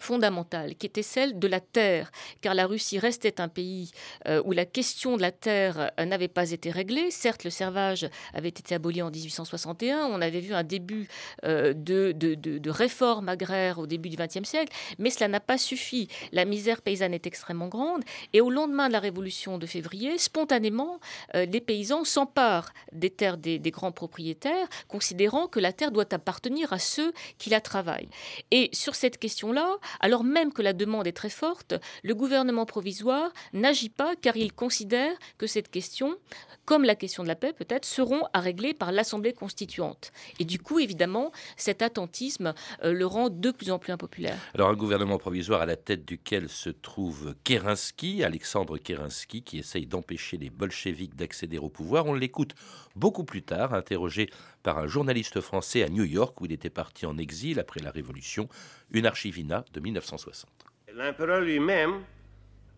fondamentale, 0.00 0.74
qui 0.76 0.86
était 0.86 1.02
celle 1.02 1.38
de 1.38 1.46
la 1.46 1.60
terre, 1.60 2.10
car 2.40 2.54
la 2.54 2.66
Russie 2.66 2.98
restait 2.98 3.40
un 3.40 3.48
pays 3.48 3.92
euh, 4.26 4.42
où 4.44 4.52
la 4.52 4.64
question 4.64 5.16
de 5.16 5.22
la 5.22 5.30
terre 5.30 5.92
euh, 6.00 6.04
n'avait 6.06 6.28
pas 6.28 6.50
été 6.50 6.70
réglée. 6.70 7.10
Certes, 7.10 7.44
le 7.44 7.50
servage 7.50 8.08
avait 8.34 8.48
été 8.48 8.74
aboli 8.74 9.02
en 9.02 9.10
1861, 9.10 10.06
on 10.06 10.20
avait 10.20 10.40
vu 10.40 10.54
un 10.54 10.64
début 10.64 11.06
euh, 11.44 11.74
de, 11.74 12.12
de, 12.12 12.34
de, 12.34 12.70
réforme 12.70 13.28
agraire 13.28 13.78
au 13.78 13.86
début 13.86 14.08
du 14.08 14.16
XXe 14.16 14.48
siècle, 14.48 14.72
mais 14.98 15.10
cela 15.10 15.28
n'a 15.28 15.40
pas 15.40 15.58
suffi. 15.58 16.08
La 16.32 16.46
misère 16.46 16.80
paysanne 16.80 17.12
est 17.12 17.26
extrêmement 17.26 17.68
grande, 17.68 18.02
et 18.32 18.40
au 18.40 18.50
lendemain 18.50 18.88
de 18.88 18.94
la 18.94 19.00
Révolution 19.00 19.58
de 19.58 19.66
février, 19.66 20.16
spontanément, 20.18 20.98
les 21.34 21.60
paysans 21.60 22.04
s'emparent 22.04 22.72
des 22.92 23.10
terres 23.10 23.36
des, 23.36 23.58
des 23.58 23.70
grands 23.70 23.92
propriétaires, 23.92 24.68
considérant 24.88 25.46
que 25.46 25.60
la 25.60 25.72
terre 25.72 25.90
doit 25.90 26.12
appartenir 26.12 26.72
à 26.72 26.78
ceux 26.78 27.12
qui 27.38 27.50
la 27.50 27.60
travaillent. 27.60 28.08
Et 28.50 28.70
sur 28.72 28.94
cette 28.94 29.18
question-là, 29.18 29.76
alors 29.98 30.24
même 30.24 30.52
que 30.52 30.62
la 30.62 30.72
demande 30.72 31.06
est 31.06 31.12
très 31.12 31.30
forte, 31.30 31.74
le 32.02 32.14
gouvernement 32.14 32.66
provisoire 32.66 33.32
n'agit 33.52 33.88
pas 33.88 34.14
car 34.20 34.36
il 34.36 34.52
considère 34.52 35.12
que 35.38 35.46
cette 35.46 35.70
question, 35.70 36.16
comme 36.64 36.84
la 36.84 36.94
question 36.94 37.22
de 37.22 37.28
la 37.28 37.34
paix 37.34 37.52
peut-être, 37.52 37.84
seront 37.84 38.22
à 38.32 38.40
régler 38.40 38.74
par 38.74 38.92
l'Assemblée 38.92 39.32
constituante. 39.32 40.12
Et 40.38 40.44
du 40.44 40.58
coup, 40.58 40.78
évidemment, 40.78 41.32
cet 41.56 41.82
attentisme 41.82 42.54
euh, 42.84 42.92
le 42.92 43.06
rend 43.06 43.30
de 43.30 43.50
plus 43.50 43.70
en 43.70 43.78
plus 43.78 43.92
impopulaire. 43.92 44.36
Alors 44.54 44.68
un 44.68 44.74
gouvernement 44.74 45.18
provisoire 45.18 45.60
à 45.62 45.66
la 45.66 45.76
tête 45.76 46.04
duquel 46.04 46.48
se 46.48 46.70
trouve 46.70 47.34
Kerensky, 47.44 48.22
Alexandre 48.24 48.78
Kerensky, 48.78 49.42
qui 49.42 49.58
essaye 49.58 49.86
d'empêcher 49.86 50.36
les 50.36 50.50
bolcheviks 50.50 51.16
d'accéder 51.16 51.58
au 51.58 51.68
pouvoir. 51.68 52.06
On 52.06 52.14
l'écoute 52.14 52.54
beaucoup 52.96 53.24
plus 53.24 53.42
tard, 53.42 53.74
interrogé 53.74 54.30
par 54.62 54.78
un 54.78 54.86
journaliste 54.86 55.40
français 55.40 55.82
à 55.82 55.88
New 55.88 56.04
York 56.04 56.40
où 56.40 56.46
il 56.46 56.52
était 56.52 56.70
parti 56.70 57.06
en 57.06 57.16
exil 57.18 57.58
après 57.58 57.80
la 57.80 57.90
Révolution, 57.90 58.48
une 58.90 59.06
archivina 59.06 59.64
de 59.72 59.80
1960. 59.80 60.50
L'empereur 60.94 61.40
lui-même, 61.40 62.02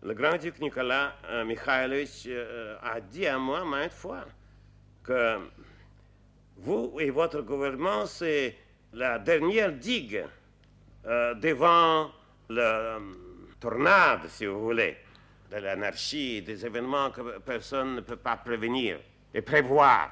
le 0.03 0.13
grand-duc 0.13 0.59
Nicolas 0.59 1.15
euh, 1.29 1.45
Mikhailovich, 1.45 2.27
euh, 2.27 2.77
a 2.81 3.01
dit 3.01 3.25
à 3.25 3.37
moi 3.37 3.65
maintes 3.65 3.91
fois 3.91 4.25
que 5.03 5.39
vous 6.57 6.97
et 6.99 7.09
votre 7.09 7.41
gouvernement, 7.41 8.05
c'est 8.05 8.55
la 8.93 9.19
dernière 9.19 9.71
digue 9.73 10.23
euh, 11.05 11.33
devant 11.33 12.11
le 12.49 12.99
tornade, 13.59 14.27
si 14.29 14.45
vous 14.45 14.61
voulez, 14.61 14.95
de 15.51 15.57
l'anarchie, 15.57 16.41
des 16.41 16.65
événements 16.65 17.09
que 17.11 17.39
personne 17.39 17.95
ne 17.95 18.01
peut 18.01 18.15
pas 18.15 18.37
prévenir 18.37 18.99
et 19.33 19.41
prévoir 19.41 20.11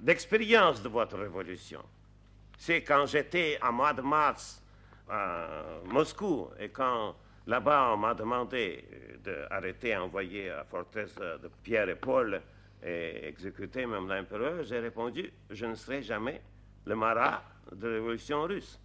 d'expérience 0.00 0.82
de 0.82 0.88
votre 0.88 1.18
révolution. 1.18 1.82
C'est 2.56 2.82
quand 2.82 3.06
j'étais 3.06 3.58
en 3.62 3.72
mois 3.72 3.92
de 3.92 4.02
mars 4.02 4.62
à 5.08 5.46
Moscou 5.84 6.48
et 6.58 6.68
quand 6.68 7.16
là-bas 7.46 7.92
on 7.94 7.96
m'a 7.96 8.14
demandé 8.14 8.84
d'arrêter, 9.24 9.96
envoyer 9.96 10.50
à 10.50 10.64
forteresse 10.64 11.14
de 11.14 11.48
Pierre 11.62 11.88
et 11.88 11.96
Paul 11.96 12.40
et 12.82 13.26
exécuter 13.26 13.86
même 13.86 14.08
l'empereur, 14.08 14.62
j'ai 14.62 14.78
répondu 14.78 15.32
je 15.50 15.66
ne 15.66 15.74
serai 15.74 16.02
jamais 16.02 16.42
le 16.84 16.94
marat 16.94 17.42
de 17.72 17.86
la 17.86 17.94
révolution 17.94 18.42
russe. 18.42 18.78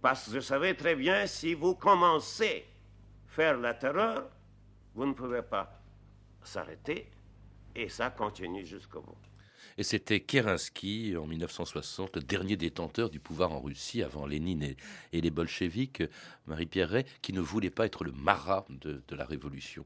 Parce 0.00 0.26
que 0.26 0.34
je 0.34 0.40
savais 0.40 0.74
très 0.74 0.94
bien 0.94 1.26
si 1.26 1.54
vous 1.54 1.74
commencez 1.74 2.64
à 3.28 3.34
faire 3.34 3.58
la 3.58 3.74
terreur, 3.74 4.28
vous 4.94 5.06
ne 5.06 5.12
pouvez 5.12 5.42
pas 5.42 5.80
s'arrêter 6.42 7.10
et 7.74 7.88
ça 7.88 8.10
continue 8.10 8.64
jusqu'au 8.64 9.00
bout. 9.00 9.16
Et 9.78 9.82
c'était 9.82 10.20
Kerensky, 10.20 11.16
en 11.16 11.26
1960, 11.26 12.16
le 12.16 12.22
dernier 12.22 12.56
détenteur 12.56 13.10
du 13.10 13.20
pouvoir 13.20 13.52
en 13.52 13.60
Russie 13.60 14.02
avant 14.02 14.26
Lénine 14.26 14.74
et, 15.12 15.20
les 15.20 15.30
bolcheviks, 15.30 16.02
Marie-Pierre 16.46 17.04
qui 17.20 17.34
ne 17.34 17.40
voulait 17.40 17.70
pas 17.70 17.84
être 17.84 18.04
le 18.04 18.12
marat 18.12 18.64
de, 18.70 19.02
la 19.10 19.26
révolution. 19.26 19.84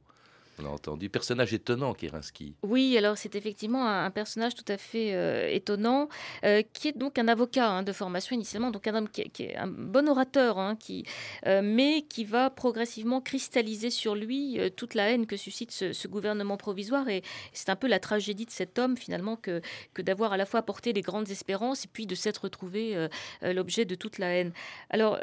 On 0.63 0.67
a 0.67 0.69
entendu. 0.69 1.09
Personnage 1.09 1.55
étonnant, 1.55 1.95
Kerensky. 1.95 2.55
Oui, 2.63 2.97
alors 2.97 3.17
c'est 3.17 3.35
effectivement 3.35 3.87
un, 3.87 4.11
personnage 4.11 4.55
tout 4.55 4.65
à 4.69 4.77
fait 4.77 5.15
euh, 5.15 5.49
étonnant, 5.49 6.09
euh, 6.45 6.63
qui 6.73 6.89
est 6.89 6.97
donc 6.97 7.19
un 7.19 7.29
avocat 7.29 7.69
hein, 7.69 7.83
de 7.83 7.93
formation 7.93 8.35
initialement, 8.35 8.71
donc 8.71 8.87
un 8.87 8.95
homme 8.95 9.09
qui, 9.09 9.23
est 9.43 9.57
un 9.57 9.67
bon 9.67 10.09
orateur, 10.09 10.59
hein, 10.59 10.77
qui, 10.77 11.05
euh, 11.47 11.61
mais 11.63 12.03
qui 12.03 12.25
va 12.25 12.51
progressivement 12.51 13.21
cristalliser 13.21 13.91
sur 13.91 14.15
lui 14.15 14.59
toute 14.77 14.95
la 14.95 15.11
haine 15.11 15.27
que 15.27 15.37
suscite 15.37 15.71
ce, 15.71 16.09
gouvernement 16.09 16.57
provisoire. 16.57 17.09
Et 17.09 17.23
c'est 17.53 17.71
un 17.71 17.77
peu 17.77 17.87
la 17.87 18.01
tragédie 18.01 18.47
de 18.47 18.51
cet 18.51 18.79
homme, 18.79 18.97
finalement, 18.97 19.37
que, 19.37 19.61
que 19.95 20.03
d'avoir 20.03 20.33
à 20.33 20.37
la 20.37 20.47
fois 20.47 20.63
porté 20.63 20.93
les 20.93 21.03
grandes 21.03 21.31
espérances 21.31 21.85
et 21.85 21.89
puis 21.93 22.07
de 22.07 22.15
s'être 22.15 22.45
retrouvé 22.45 23.09
l'objet 23.43 23.85
de 23.85 23.95
toute 23.95 24.19
la 24.19 24.29
haine. 24.35 24.53
Alors, 24.91 25.21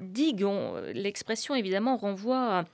digue, 0.00 0.46
l'expression 0.94 1.54
évidemment 1.54 1.96
renvoie 1.96 2.58
à 2.60 2.64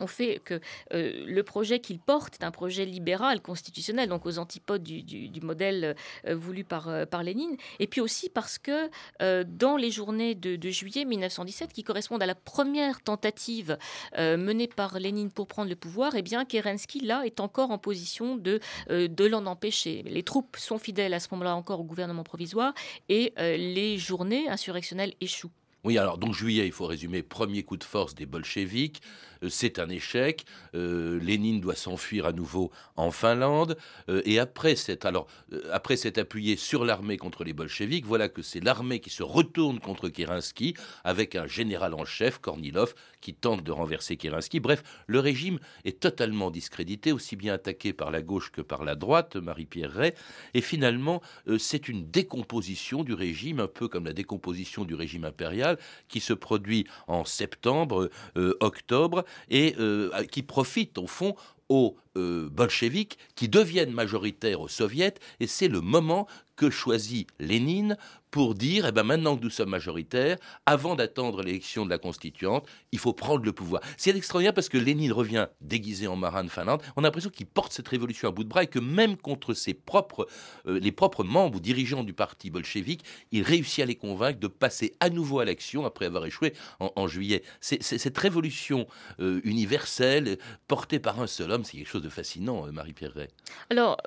on 0.00 0.06
fait 0.06 0.40
que 0.44 0.60
euh, 0.92 1.24
le 1.26 1.42
projet 1.42 1.78
qu'il 1.78 1.98
porte 1.98 2.34
est 2.40 2.44
un 2.44 2.50
projet 2.50 2.84
libéral, 2.84 3.40
constitutionnel, 3.40 4.08
donc 4.08 4.26
aux 4.26 4.38
antipodes 4.38 4.82
du, 4.82 5.40
modèle 5.40 5.94
euh, 6.26 6.34
voulu 6.34 6.64
par, 6.64 6.88
euh, 6.88 7.06
par 7.06 7.22
Lénine, 7.22 7.56
et 7.78 7.86
puis 7.86 8.00
aussi 8.00 8.28
parce 8.28 8.58
que 8.58 8.90
dans 9.44 9.76
les 9.76 9.90
journées 9.90 10.34
de, 10.34 10.70
juillet 10.70 11.04
1917, 11.04 11.72
qui 11.72 11.84
correspondent 11.84 12.22
à 12.22 12.26
la 12.26 12.34
première 12.34 13.02
tentative 13.02 13.78
menée 14.16 14.68
par 14.68 14.98
Lénine 14.98 15.30
pour 15.30 15.46
prendre 15.46 15.68
le 15.68 15.76
pouvoir, 15.76 16.14
eh 16.14 16.22
bien 16.22 16.44
Kerensky, 16.44 17.00
là, 17.00 17.22
est 17.24 17.40
encore 17.40 17.70
en 17.70 17.78
position 17.78 18.36
de, 18.36 18.60
de 18.88 19.24
l'en 19.26 19.46
empêcher. 19.46 20.02
Les 20.06 20.22
troupes 20.22 20.56
sont 20.56 20.78
fidèles 20.78 21.14
à 21.14 21.20
ce 21.20 21.28
moment-là 21.32 21.54
encore 21.56 21.80
au 21.80 21.84
gouvernement 21.84 22.24
provisoire, 22.24 22.74
et 23.08 23.32
les 23.38 23.98
journées 23.98 24.48
insurrectionnelles 24.48 25.14
échouent. 25.20 25.50
Oui, 25.84 25.98
alors 25.98 26.16
donc 26.16 26.32
juillet, 26.32 26.64
il 26.64 26.72
faut 26.72 26.86
résumer, 26.86 27.22
premier 27.22 27.62
coup 27.62 27.76
de 27.76 27.84
force 27.84 28.14
des 28.14 28.24
bolcheviks, 28.24 29.02
euh, 29.44 29.48
c'est 29.48 29.78
un 29.78 29.88
échec. 29.88 30.44
Euh, 30.74 31.20
Lénine 31.20 31.60
doit 31.60 31.74
s'enfuir 31.74 32.26
à 32.26 32.32
nouveau 32.32 32.70
en 32.96 33.10
Finlande. 33.10 33.76
Euh, 34.08 34.22
et 34.24 34.38
après 34.38 34.76
cette, 34.76 35.04
alors, 35.04 35.26
après 35.72 35.96
s'être 35.96 36.18
appuyé 36.18 36.56
sur 36.56 36.84
l'armée 36.84 37.16
contre 37.16 37.44
les 37.44 37.52
bolcheviks, 37.52 38.06
voilà 38.06 38.28
que 38.28 38.42
c'est 38.42 38.60
l'armée 38.60 39.00
qui 39.00 39.10
se 39.10 39.22
retourne 39.22 39.80
contre 39.80 40.08
Kerensky 40.08 40.74
avec 41.04 41.36
un 41.36 41.46
général 41.46 41.94
en 41.94 42.04
chef, 42.04 42.38
Kornilov, 42.38 42.94
qui 43.20 43.34
tente 43.34 43.62
de 43.62 43.72
renverser 43.72 44.16
Kerensky. 44.16 44.60
Bref, 44.60 44.82
le 45.06 45.20
régime 45.20 45.58
est 45.84 46.00
totalement 46.00 46.50
discrédité, 46.50 47.12
aussi 47.12 47.36
bien 47.36 47.54
attaqué 47.54 47.92
par 47.92 48.10
la 48.10 48.22
gauche 48.22 48.50
que 48.50 48.60
par 48.60 48.84
la 48.84 48.94
droite, 48.94 49.36
Marie-Pierre 49.36 49.92
Ray. 49.92 50.12
Et 50.52 50.60
finalement, 50.60 51.22
c'est 51.58 51.88
une 51.88 52.10
décomposition 52.10 53.02
du 53.02 53.14
régime, 53.14 53.60
un 53.60 53.66
peu 53.66 53.88
comme 53.88 54.04
la 54.04 54.12
décomposition 54.12 54.84
du 54.84 54.94
régime 54.94 55.24
impérial, 55.24 55.73
qui 56.08 56.20
se 56.20 56.32
produit 56.32 56.86
en 57.06 57.24
septembre, 57.24 58.10
octobre, 58.60 59.24
et 59.50 59.74
euh, 59.78 60.24
qui 60.30 60.42
profite 60.42 60.98
au 60.98 61.06
fond 61.06 61.34
aux 61.68 61.96
euh, 62.16 62.48
bolcheviques 62.50 63.18
qui 63.34 63.48
deviennent 63.48 63.92
majoritaires 63.92 64.60
aux 64.60 64.68
soviets. 64.68 65.14
Et 65.40 65.46
c'est 65.46 65.68
le 65.68 65.80
moment 65.80 66.26
que 66.56 66.70
choisit 66.70 67.26
Lénine 67.38 67.96
pour 68.34 68.56
dire, 68.56 68.86
eh 68.88 68.90
ben 68.90 69.04
maintenant 69.04 69.36
que 69.36 69.44
nous 69.44 69.48
sommes 69.48 69.68
majoritaires, 69.68 70.38
avant 70.66 70.96
d'attendre 70.96 71.40
l'élection 71.44 71.84
de 71.84 71.90
la 71.90 71.98
constituante, 71.98 72.66
il 72.90 72.98
faut 72.98 73.12
prendre 73.12 73.44
le 73.44 73.52
pouvoir. 73.52 73.80
C'est 73.96 74.10
extraordinaire 74.10 74.52
parce 74.52 74.68
que 74.68 74.76
Lénine 74.76 75.12
revient 75.12 75.46
déguisé 75.60 76.08
en 76.08 76.16
marin 76.16 76.42
de 76.42 76.48
Finlande. 76.48 76.82
On 76.96 77.02
a 77.02 77.06
l'impression 77.06 77.30
qu'il 77.30 77.46
porte 77.46 77.72
cette 77.72 77.86
révolution 77.86 78.28
à 78.28 78.32
bout 78.32 78.42
de 78.42 78.48
bras 78.48 78.64
et 78.64 78.66
que 78.66 78.80
même 78.80 79.16
contre 79.16 79.54
ses 79.54 79.72
propres, 79.72 80.26
euh, 80.66 80.80
les 80.80 80.90
propres 80.90 81.22
membres 81.22 81.58
ou 81.58 81.60
dirigeants 81.60 82.02
du 82.02 82.12
parti 82.12 82.50
bolchevique, 82.50 83.04
il 83.30 83.44
réussit 83.44 83.84
à 83.84 83.86
les 83.86 83.94
convaincre 83.94 84.40
de 84.40 84.48
passer 84.48 84.96
à 84.98 85.10
nouveau 85.10 85.38
à 85.38 85.44
l'action 85.44 85.86
après 85.86 86.06
avoir 86.06 86.26
échoué 86.26 86.54
en, 86.80 87.06
juillet. 87.06 87.44
C'est 87.60 87.84
cette 87.84 88.18
révolution 88.18 88.88
euh, 89.20 89.40
universelle 89.44 90.38
portée 90.66 90.98
par 90.98 91.20
un 91.20 91.28
seul 91.28 91.52
homme, 91.52 91.62
c'est 91.62 91.76
quelque 91.76 91.86
chose 91.86 92.02
de 92.02 92.08
fascinant, 92.08 92.66
Marie-Pierre 92.72 93.14
Alors 93.70 93.98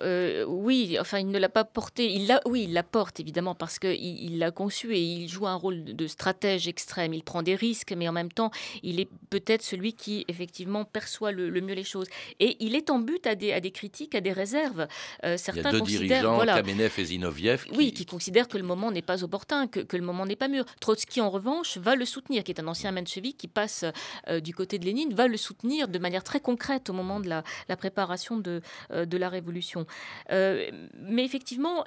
oui, 0.47 0.97
enfin 0.99 1.19
il 1.19 1.29
ne 1.29 1.39
l'a 1.39 1.47
pas 1.47 1.63
porté. 1.63 2.11
Il 2.11 2.27
l'a 2.27 2.41
oui, 2.45 2.63
il 2.63 2.73
la 2.73 2.83
porte 2.83 3.21
évidemment 3.21 3.55
parce 3.55 3.79
qu'il 3.79 4.16
il 4.16 4.16
l'a 4.39 4.51
conçu 4.51 4.93
et 4.93 5.01
il 5.01 5.27
joue 5.27 5.47
un 5.47 5.55
rôle 5.55 5.83
de 5.83 6.07
stratège 6.07 6.67
extrême. 6.67 7.13
Il 7.13 7.23
prend 7.23 7.43
des 7.43 7.55
risques, 7.55 7.93
mais 7.95 8.07
en 8.07 8.11
même 8.11 8.31
temps, 8.31 8.51
il 8.83 8.99
est 8.99 9.09
peut-être 9.29 9.61
celui 9.61 9.93
qui 9.93 10.25
effectivement 10.27 10.85
perçoit 10.85 11.31
le, 11.31 11.49
mieux 11.61 11.73
les 11.73 11.83
choses. 11.83 12.07
Et 12.39 12.57
il 12.59 12.75
est 12.75 12.89
en 12.89 12.99
but 12.99 13.25
à 13.27 13.35
des, 13.35 13.53
à 13.53 13.59
des 13.59 13.71
critiques, 13.71 14.15
à 14.15 14.21
des 14.21 14.31
réserves. 14.31 14.87
Euh, 15.23 15.37
certains 15.37 15.61
il 15.61 15.63
y 15.63 15.67
a 15.67 15.79
deux 15.79 15.85
dirigeants, 15.85 16.35
voilà, 16.35 16.55
Kamenev 16.55 16.93
et 16.97 17.05
Zinoviev. 17.05 17.65
Qui... 17.65 17.77
Oui, 17.77 17.93
qui 17.93 18.05
considèrent 18.05 18.47
que 18.47 18.57
le 18.57 18.63
moment 18.63 18.91
n'est 18.91 19.01
pas 19.01 19.23
opportun, 19.23 19.67
que, 19.67 19.79
que, 19.79 19.97
le 19.97 20.03
moment 20.03 20.25
n'est 20.25 20.35
pas 20.35 20.47
mûr. 20.47 20.65
Trotsky, 20.79 21.21
en 21.21 21.29
revanche, 21.29 21.77
va 21.77 21.95
le 21.95 22.05
soutenir, 22.05 22.43
qui 22.43 22.51
est 22.51 22.59
un 22.59 22.67
ancien 22.67 22.91
menchevique 22.91 23.37
qui 23.37 23.47
passe 23.47 23.85
euh, 24.27 24.39
du 24.39 24.53
côté 24.53 24.79
de 24.79 24.85
Lénine, 24.85 25.13
va 25.13 25.27
le 25.27 25.37
soutenir 25.37 25.87
de 25.87 25.99
manière 25.99 26.23
très 26.23 26.39
concrète 26.39 26.89
au 26.89 26.93
moment 26.93 27.19
de 27.19 27.29
la, 27.29 27.43
la 27.69 27.77
préparation 27.77 28.37
de, 28.37 28.61
euh, 28.91 29.05
de 29.05 29.17
la 29.17 29.29
révolution. 29.29 29.85
mais 30.29 31.23
effectivement, 31.23 31.83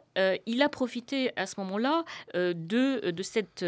il 0.47 0.62
a 0.62 0.69
profité 0.69 1.33
à 1.37 1.47
ce 1.47 1.55
moment-là 1.59 1.81
euh, 1.90 2.05
de, 2.35 3.11
de 3.11 3.22
cette 3.22 3.64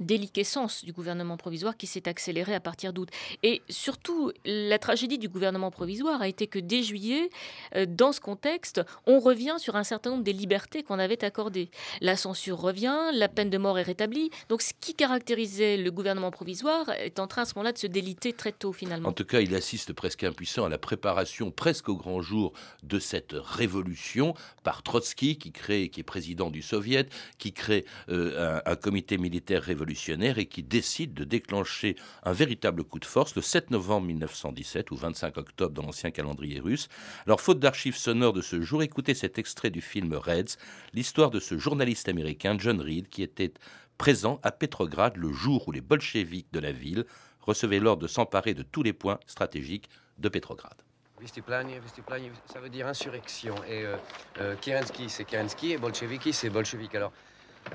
déliquescence 0.00 0.84
du 0.84 0.92
gouvernement 0.92 1.36
provisoire 1.36 1.76
qui 1.76 1.86
s'est 1.86 2.08
accélérée 2.08 2.54
à 2.54 2.60
partir 2.60 2.92
d'août. 2.92 3.08
Et 3.42 3.62
surtout, 3.68 4.32
la 4.44 4.78
tragédie 4.78 5.18
du 5.18 5.28
gouvernement 5.28 5.70
provisoire 5.70 6.20
a 6.22 6.28
été 6.28 6.46
que 6.46 6.58
dès 6.58 6.82
juillet, 6.82 7.30
euh, 7.76 7.86
dans 7.86 8.12
ce 8.12 8.20
contexte, 8.20 8.80
on 9.06 9.20
revient 9.20 9.56
sur 9.58 9.76
un 9.76 9.84
certain 9.84 10.10
nombre 10.10 10.24
des 10.24 10.32
libertés 10.32 10.82
qu'on 10.82 10.98
avait 10.98 11.22
accordées. 11.22 11.70
La 12.00 12.16
censure 12.16 12.58
revient, 12.58 12.98
la 13.12 13.28
peine 13.28 13.50
de 13.50 13.58
mort 13.58 13.78
est 13.78 13.82
rétablie. 13.82 14.30
Donc 14.48 14.62
ce 14.62 14.72
qui 14.80 14.94
caractérisait 14.94 15.76
le 15.76 15.90
gouvernement 15.90 16.30
provisoire 16.30 16.88
est 16.90 17.18
en 17.18 17.26
train 17.26 17.42
à 17.42 17.44
ce 17.44 17.54
moment-là 17.56 17.72
de 17.72 17.78
se 17.78 17.86
déliter 17.86 18.32
très 18.32 18.52
tôt 18.52 18.72
finalement. 18.72 19.10
En 19.10 19.12
tout 19.12 19.24
cas, 19.24 19.40
il 19.40 19.54
assiste 19.54 19.92
presque 19.92 20.24
impuissant 20.24 20.64
à 20.64 20.68
la 20.68 20.78
préparation 20.78 21.50
presque 21.50 21.88
au 21.88 21.96
grand 21.96 22.22
jour 22.22 22.52
de 22.82 22.98
cette 22.98 23.34
révolution 23.34 24.34
par 24.62 24.82
Trotsky 24.82 25.36
qui 25.36 25.52
crée, 25.52 25.90
qui 25.90 26.00
est 26.00 26.04
président 26.04 26.50
du 26.50 26.62
Soviet, 26.62 27.08
qui 27.38 27.52
crée 27.52 27.84
euh, 28.08 28.60
un, 28.64 28.72
un 28.72 28.76
comité 28.76 29.18
militaire 29.18 29.62
révolutionnaire 29.62 29.89
et 29.90 30.46
qui 30.46 30.62
décide 30.62 31.14
de 31.14 31.24
déclencher 31.24 31.96
un 32.22 32.32
véritable 32.32 32.84
coup 32.84 32.98
de 32.98 33.04
force 33.04 33.34
le 33.34 33.42
7 33.42 33.70
novembre 33.70 34.06
1917 34.06 34.90
ou 34.90 34.96
25 34.96 35.36
octobre 35.36 35.74
dans 35.74 35.82
l'ancien 35.82 36.10
calendrier 36.10 36.60
russe. 36.60 36.88
Alors, 37.26 37.40
faute 37.40 37.58
d'archives 37.58 37.96
sonores 37.96 38.32
de 38.32 38.40
ce 38.40 38.60
jour, 38.60 38.82
écoutez 38.82 39.14
cet 39.14 39.38
extrait 39.38 39.70
du 39.70 39.80
film 39.80 40.14
Reds, 40.14 40.56
l'histoire 40.92 41.30
de 41.30 41.40
ce 41.40 41.58
journaliste 41.58 42.08
américain, 42.08 42.56
John 42.58 42.80
Reed, 42.80 43.08
qui 43.08 43.22
était 43.22 43.52
présent 43.98 44.40
à 44.42 44.52
Petrograd 44.52 45.16
le 45.16 45.32
jour 45.32 45.66
où 45.68 45.72
les 45.72 45.80
bolcheviks 45.80 46.52
de 46.52 46.60
la 46.60 46.72
ville 46.72 47.04
recevaient 47.40 47.80
l'ordre 47.80 48.02
de 48.02 48.08
s'emparer 48.08 48.54
de 48.54 48.62
tous 48.62 48.82
les 48.82 48.92
points 48.92 49.18
stratégiques 49.26 49.88
de 50.18 50.28
Petrograd. 50.28 50.76
Vistiplanie, 51.20 51.78
Vistiplanie, 51.78 52.30
ça 52.46 52.60
veut 52.60 52.70
dire 52.70 52.86
insurrection. 52.86 53.54
Et 53.68 53.84
euh, 53.84 53.96
euh, 54.40 54.56
Kerensky, 54.56 55.10
c'est 55.10 55.24
Kerensky, 55.24 55.72
et 55.72 55.78
bolcheviki, 55.78 56.32
c'est 56.32 56.48
bolchevique. 56.48 56.94
Alors, 56.94 57.12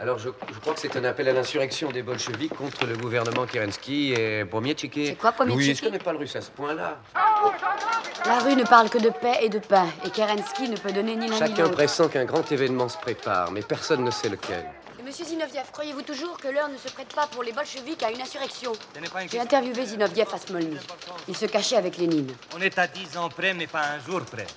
alors, 0.02 0.20
je, 0.20 0.30
crois 0.60 0.74
que 0.74 0.80
c'est 0.82 0.96
un 0.98 1.04
appel 1.06 1.30
à 1.30 1.34
l'insurrection 1.34 1.90
des 1.90 2.02
bolcheviks 2.02 2.54
contre 2.54 2.86
le 2.86 2.98
gouvernement 2.98 3.46
Kerensky 3.46 4.12
et 4.14 4.44
Pomietchiki. 4.44 5.08
C'est 5.08 5.16
quoi 5.16 5.32
Pomietchiki 5.32 5.70
Oui, 5.70 5.76
je 5.76 5.84
connais 5.84 6.00
pas 6.00 6.12
le 6.12 6.18
russe 6.18 6.36
à 6.36 6.42
ce 6.42 6.52
point-là? 6.52 7.00
La 8.26 8.40
rue 8.40 8.56
ne 8.56 8.64
parle 8.66 8.90
que 8.90 8.98
de 8.98 9.10
paix 9.10 9.38
et 9.42 9.50
de 9.50 9.60
pain, 9.60 9.88
et 10.06 10.10
Kerensky 10.10 10.68
ne 10.70 10.76
peut 10.76 10.92
donner 10.92 11.16
ni 11.16 11.28
l'un 11.28 11.36
ni 11.36 11.40
l'autre. 11.40 11.56
Chacun 11.56 11.70
pressent 11.70 12.10
qu'un 12.10 12.26
grand 12.26 12.52
événement 12.52 12.90
se 12.90 12.98
prépare, 12.98 13.52
mais 13.52 13.62
personne 13.62 14.04
ne 14.04 14.12
sait 14.12 14.30
lequel. 14.30 14.66
Monsieur 15.06 15.24
Zinoviev, 15.24 15.72
croyez-vous 15.72 16.02
toujours 16.02 16.38
que 16.38 16.48
l'heure 16.48 16.68
ne 16.68 16.78
se 16.78 16.90
prête 16.90 17.14
pas 17.14 17.28
pour 17.28 17.44
les 17.44 17.54
bolcheviks 17.54 18.02
à 18.04 18.12
une 18.12 18.22
insurrection? 18.22 18.74
J'ai 19.32 19.40
interviewé 19.40 19.86
Zinoviev 19.86 20.28
à 20.34 20.38
Smolny. 20.38 20.78
Il 21.28 21.38
se 21.38 21.46
cachait 21.46 21.78
avec 21.78 21.98
Lénine. 21.98 22.34
On 22.56 22.62
est 22.62 22.78
à 22.80 22.88
dix 22.88 23.16
ans 23.16 23.30
près, 23.30 23.54
mais 23.54 23.68
pas 23.68 23.84
un 23.84 24.00
jour 24.00 24.22
près. 24.22 24.48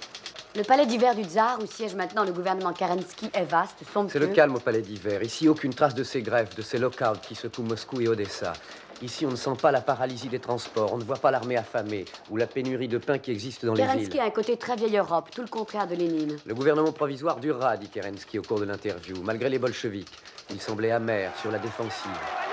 Le 0.58 0.64
palais 0.64 0.86
d'hiver 0.86 1.14
du 1.14 1.22
tsar, 1.22 1.60
où 1.62 1.66
siège 1.66 1.94
maintenant 1.94 2.24
le 2.24 2.32
gouvernement 2.32 2.72
Kerensky, 2.72 3.30
est 3.32 3.44
vaste, 3.44 3.76
somptueux. 3.92 4.18
C'est 4.18 4.26
le 4.26 4.34
calme 4.34 4.56
au 4.56 4.58
palais 4.58 4.82
d'hiver. 4.82 5.22
Ici, 5.22 5.48
aucune 5.48 5.72
trace 5.72 5.94
de 5.94 6.02
ces 6.02 6.20
grèves, 6.20 6.52
de 6.56 6.62
ces 6.62 6.78
lockouts 6.78 7.20
qui 7.22 7.36
secouent 7.36 7.62
Moscou 7.62 8.00
et 8.00 8.08
Odessa. 8.08 8.54
Ici, 9.00 9.24
on 9.24 9.30
ne 9.30 9.36
sent 9.36 9.52
pas 9.62 9.70
la 9.70 9.80
paralysie 9.80 10.28
des 10.28 10.40
transports, 10.40 10.92
on 10.92 10.98
ne 10.98 11.04
voit 11.04 11.18
pas 11.18 11.30
l'armée 11.30 11.56
affamée 11.56 12.06
ou 12.28 12.36
la 12.36 12.48
pénurie 12.48 12.88
de 12.88 12.98
pain 12.98 13.18
qui 13.18 13.30
existe 13.30 13.64
dans 13.64 13.74
les 13.74 13.84
villes. 13.84 13.92
Kerensky 13.92 14.18
a 14.18 14.24
un 14.24 14.30
côté 14.30 14.56
très 14.56 14.74
vieille 14.74 14.96
Europe, 14.96 15.30
tout 15.32 15.42
le 15.42 15.46
contraire 15.46 15.86
de 15.86 15.94
Lénine. 15.94 16.36
Le 16.44 16.54
gouvernement 16.56 16.90
provisoire 16.90 17.38
durera, 17.38 17.76
dit 17.76 17.88
Kerensky 17.88 18.40
au 18.40 18.42
cours 18.42 18.58
de 18.58 18.64
l'interview, 18.64 19.14
malgré 19.22 19.48
les 19.48 19.60
bolcheviks. 19.60 20.10
Il 20.50 20.60
semblait 20.60 20.90
amer, 20.90 21.30
sur 21.40 21.52
la 21.52 21.60
défensive. 21.60 22.47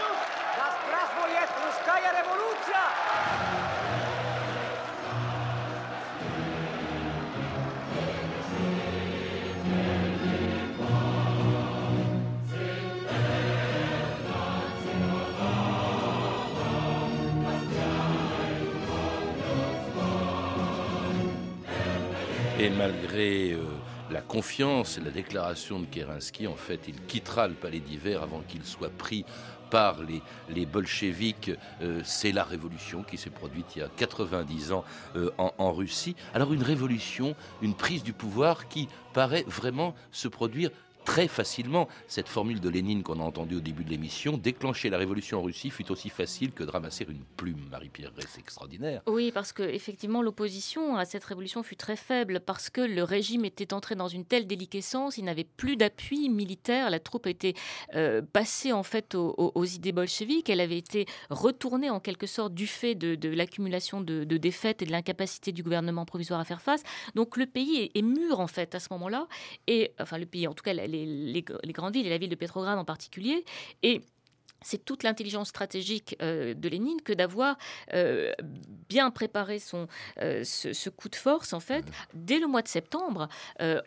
Malgré 22.85 23.53
euh, 23.53 23.63
la 24.11 24.21
confiance 24.21 24.97
et 24.97 25.01
la 25.01 25.09
déclaration 25.09 25.79
de 25.79 25.85
Kerensky, 25.85 26.45
en 26.45 26.55
fait, 26.55 26.81
il 26.87 27.01
quittera 27.07 27.47
le 27.47 27.55
palais 27.55 27.79
d'hiver 27.79 28.21
avant 28.21 28.41
qu'il 28.47 28.63
soit 28.63 28.95
pris 28.95 29.25
par 29.71 29.97
les, 30.49 30.65
bolcheviks. 30.67 31.51
Euh, 31.81 32.01
c'est 32.03 32.31
la 32.31 32.43
révolution 32.43 33.01
qui 33.01 33.17
s'est 33.17 33.31
produite 33.31 33.75
il 33.75 33.79
y 33.79 33.81
a 33.81 33.89
90 33.97 34.71
ans 34.71 34.83
euh, 35.15 35.31
en, 35.37 35.73
Russie. 35.73 36.15
Alors 36.35 36.53
une 36.53 36.61
révolution, 36.61 37.35
une 37.63 37.73
prise 37.73 38.03
du 38.03 38.13
pouvoir 38.13 38.67
qui 38.67 38.87
paraît 39.13 39.45
vraiment 39.47 39.95
se 40.11 40.27
produire 40.27 40.69
très 41.05 41.27
facilement. 41.27 41.87
Cette 42.07 42.27
formule 42.27 42.59
de 42.59 42.67
Lénine 42.67 43.03
qu'on 43.03 43.19
a 43.19 43.23
entendue 43.23 43.55
au 43.55 43.59
début 43.61 43.83
de 43.83 43.89
l'émission, 43.89 44.37
déclencher 44.37 44.89
la 44.89 44.97
révolution 44.97 45.39
en 45.39 45.43
Russie 45.43 45.69
fut 45.69 45.89
aussi 45.91 46.09
facile 46.09 46.51
que 46.51 46.63
de 46.63 46.71
ramasser 46.71 47.05
une 47.07 47.23
plume, 47.37 47.67
Marie-Pierre 47.71 48.11
c'est 48.27 48.39
extraordinaire. 48.39 49.01
Oui, 49.07 49.31
parce 49.31 49.53
que 49.53 49.63
effectivement 49.63 50.21
l'opposition 50.21 50.97
à 50.97 51.05
cette 51.05 51.23
révolution 51.23 51.63
fut 51.63 51.75
très 51.75 51.95
faible 51.95 52.39
parce 52.39 52.69
que 52.69 52.81
le 52.81 53.03
régime 53.03 53.45
était 53.45 53.73
entré 53.73 53.95
dans 53.95 54.07
une 54.07 54.25
telle 54.25 54.47
déliquescence, 54.47 55.17
il 55.17 55.25
n'avait 55.25 55.43
plus 55.43 55.77
d'appui 55.77 56.27
militaire, 56.29 56.89
la 56.89 56.99
troupe 56.99 57.27
était 57.27 57.53
euh, 57.93 58.21
passée 58.21 58.73
en 58.73 58.83
fait 58.83 59.13
aux, 59.15 59.65
idées 59.65 59.91
bolcheviques, 59.91 60.49
elle 60.49 60.61
avait 60.61 60.77
été 60.77 61.05
retournée 61.29 61.89
en 61.89 61.99
quelque 61.99 62.27
sorte 62.27 62.53
du 62.53 62.67
fait 62.67 62.95
de, 62.95 63.29
l'accumulation 63.29 64.01
de, 64.01 64.23
défaites 64.23 64.81
et 64.81 64.85
de 64.85 64.91
l'incapacité 64.91 65.51
du 65.51 65.61
gouvernement 65.61 66.05
provisoire 66.05 66.39
à 66.39 66.45
faire 66.45 66.61
face. 66.61 66.83
Donc 67.13 67.37
le 67.37 67.45
pays 67.45 67.77
est, 67.77 67.97
est 67.97 68.01
mûr 68.01 68.39
en 68.39 68.47
fait 68.47 68.73
à 68.73 68.79
ce 68.79 68.87
moment-là, 68.91 69.27
et 69.67 69.91
enfin 69.99 70.17
le 70.17 70.25
pays, 70.25 70.47
en 70.47 70.53
tout 70.53 70.63
cas 70.63 70.73
les 70.73 70.94
les, 71.03 71.43
les, 71.63 71.73
grandes 71.73 71.93
villes 71.93 72.07
et 72.07 72.09
la 72.09 72.17
ville 72.17 72.29
de 72.29 72.35
Pétrograd 72.35 72.77
en 72.77 72.85
particulier. 72.85 73.43
Et 73.83 74.01
c'est 74.65 74.83
toute 74.83 75.03
l'intelligence 75.03 75.49
stratégique 75.49 76.17
euh, 76.21 76.53
de 76.53 76.67
Lénine 76.67 77.01
que 77.01 77.13
d'avoir 77.13 77.57
euh, 77.93 78.33
bien 78.89 79.11
préparé 79.11 79.59
son, 79.59 79.87
euh, 80.21 80.43
ce, 80.43 80.73
ce, 80.73 80.89
coup 80.89 81.07
de 81.07 81.15
force, 81.15 81.53
en 81.53 81.59
fait, 81.59 81.85
dès 82.13 82.39
le 82.39 82.47
mois 82.47 82.63
de 82.63 82.67
septembre, 82.67 83.27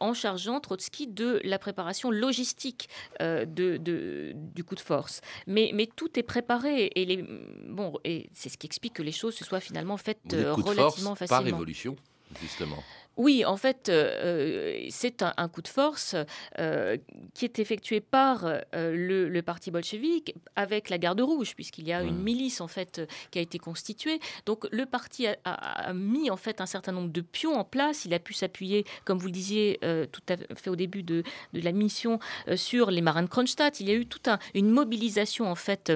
en 0.00 0.14
chargeant 0.14 0.60
Trotsky 0.60 1.08
de 1.08 1.40
la 1.44 1.58
préparation 1.58 2.10
logistique 2.10 2.88
de, 3.20 3.44
de, 3.46 4.32
du 4.34 4.62
coup 4.62 4.74
de 4.74 4.80
force. 4.80 5.20
Mais, 5.46 5.70
mais 5.74 5.86
tout 5.86 6.18
est 6.18 6.22
préparé 6.22 6.90
et, 6.94 7.04
les, 7.04 7.24
bon, 7.66 7.94
et 8.04 8.30
c'est 8.32 8.48
ce 8.48 8.56
qui 8.56 8.66
explique 8.66 8.94
que 8.94 9.02
les 9.02 9.12
choses 9.12 9.34
se 9.34 9.44
soient 9.44 9.60
finalement 9.60 9.96
faites 9.96 10.20
relativement 10.32 11.14
facilement. 11.14 11.28
Par 11.28 11.44
révolution, 11.44 11.96
justement. 12.40 12.82
Oui, 13.18 13.44
en 13.44 13.56
fait, 13.56 13.88
euh, 13.88 14.86
c'est 14.90 15.22
un, 15.24 15.34
un, 15.36 15.48
coup 15.48 15.60
de 15.60 15.66
force 15.66 16.14
euh, 16.60 16.96
qui 17.34 17.44
est 17.44 17.58
effectué 17.58 18.00
par 18.00 18.44
euh, 18.44 18.60
le, 18.72 19.28
le, 19.28 19.42
parti 19.42 19.72
bolchevique 19.72 20.36
avec 20.54 20.88
la 20.88 20.98
garde 20.98 21.20
rouge, 21.20 21.56
puisqu'il 21.56 21.88
y 21.88 21.92
a 21.92 22.02
une 22.02 22.22
milice 22.22 22.60
en 22.60 22.68
fait 22.68 23.02
qui 23.32 23.40
a 23.40 23.42
été 23.42 23.58
constituée. 23.58 24.20
Donc 24.46 24.68
le 24.70 24.86
parti 24.86 25.26
a, 25.26 25.36
a, 25.44 25.88
a, 25.88 25.92
mis 25.94 26.30
en 26.30 26.36
fait 26.36 26.60
un 26.60 26.66
certain 26.66 26.92
nombre 26.92 27.10
de 27.10 27.20
pions 27.20 27.54
en 27.58 27.64
place. 27.64 28.04
Il 28.04 28.14
a 28.14 28.20
pu 28.20 28.34
s'appuyer, 28.34 28.84
comme 29.04 29.18
vous 29.18 29.26
le 29.26 29.32
disiez 29.32 29.80
tout 30.12 30.22
à 30.28 30.36
fait 30.54 30.70
au 30.70 30.76
début 30.76 31.02
de, 31.02 31.24
de 31.54 31.60
la 31.60 31.72
mission, 31.72 32.20
sur 32.54 32.92
les 32.92 33.00
marins 33.00 33.24
de 33.24 33.28
Kronstadt. 33.28 33.80
Il 33.80 33.88
y 33.88 33.90
a 33.90 33.94
eu 33.94 34.06
toute 34.06 34.28
un, 34.28 34.38
une 34.54 34.70
mobilisation 34.70 35.50
en 35.50 35.56
fait 35.56 35.92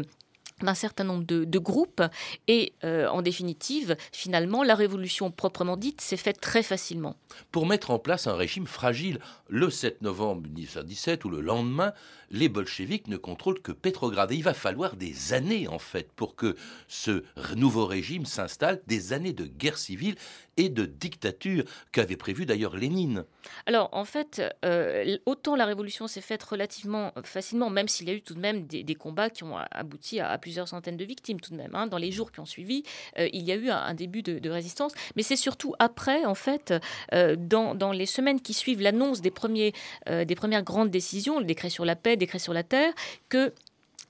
d'un 0.64 0.74
certain 0.74 1.04
nombre 1.04 1.24
de, 1.24 1.58
groupes 1.58 2.02
et 2.48 2.74
euh, 2.84 3.08
en 3.08 3.22
définitive, 3.22 3.96
finalement, 4.12 4.62
la 4.62 4.74
révolution 4.74 5.30
proprement 5.30 5.76
dite 5.76 6.00
s'est 6.00 6.16
faite 6.16 6.40
très 6.40 6.62
facilement. 6.62 7.16
Pour 7.50 7.66
mettre 7.66 7.90
en 7.90 7.98
place 7.98 8.26
un 8.26 8.34
régime 8.34 8.66
fragile, 8.66 9.20
le 9.48 9.70
7 9.70 10.02
novembre 10.02 10.42
1917 10.42 11.24
ou 11.24 11.28
le 11.28 11.40
lendemain, 11.40 11.92
les 12.32 12.48
bolcheviks 12.48 13.06
ne 13.06 13.16
contrôlent 13.16 13.60
que 13.60 13.72
Petrograd. 13.72 14.32
Et 14.32 14.36
il 14.36 14.42
va 14.42 14.54
falloir 14.54 14.96
des 14.96 15.32
années, 15.32 15.68
en 15.68 15.78
fait, 15.78 16.10
pour 16.12 16.34
que 16.34 16.56
ce 16.88 17.22
nouveau 17.54 17.86
régime 17.86 18.26
s'installe, 18.26 18.80
des 18.86 19.12
années 19.12 19.34
de 19.34 19.44
guerre 19.44 19.78
civile 19.78 20.16
et 20.56 20.68
de 20.68 20.84
dictature 20.84 21.64
qu'avait 21.92 22.16
prévu 22.16 22.44
d'ailleurs 22.44 22.76
Lénine. 22.76 23.24
Alors, 23.66 23.88
en 23.92 24.04
fait, 24.04 24.42
euh, 24.64 25.16
autant 25.24 25.56
la 25.56 25.64
révolution 25.64 26.06
s'est 26.06 26.20
faite 26.20 26.42
relativement 26.42 27.12
facilement, 27.24 27.70
même 27.70 27.88
s'il 27.88 28.08
y 28.08 28.10
a 28.10 28.14
eu 28.14 28.22
tout 28.22 28.34
de 28.34 28.40
même 28.40 28.66
des, 28.66 28.94
combats 28.94 29.30
qui 29.30 29.44
ont 29.44 29.56
abouti 29.70 30.20
à, 30.20 30.36
plusieurs 30.38 30.68
centaines 30.68 30.96
de 30.96 31.04
victimes, 31.04 31.40
tout 31.40 31.50
de 31.50 31.56
même. 31.56 31.74
Hein. 31.74 31.86
Dans 31.86 31.98
les 31.98 32.12
jours 32.12 32.32
qui 32.32 32.40
ont 32.40 32.46
suivi, 32.46 32.82
euh, 33.18 33.28
il 33.32 33.42
y 33.42 33.52
a 33.52 33.56
eu 33.56 33.70
un, 33.70 33.94
début 33.94 34.22
de, 34.22 34.50
résistance. 34.50 34.92
Mais 35.16 35.22
c'est 35.22 35.36
surtout 35.36 35.74
après, 35.78 36.24
en 36.24 36.34
fait, 36.34 36.74
euh, 37.14 37.36
dans, 37.38 37.74
dans, 37.74 37.92
les 37.92 38.06
semaines 38.06 38.40
qui 38.40 38.52
suivent 38.52 38.82
l'annonce 38.82 39.20
des, 39.22 39.30
des 39.30 40.34
premières 40.34 40.62
grandes 40.62 40.90
décisions, 40.90 41.38
le 41.38 41.44
décret 41.44 41.70
sur 41.70 41.84
la 41.84 41.96
paix, 41.96 42.16
décret 42.22 42.38
sur 42.38 42.52
la 42.52 42.62
terre, 42.62 42.92
que 43.28 43.52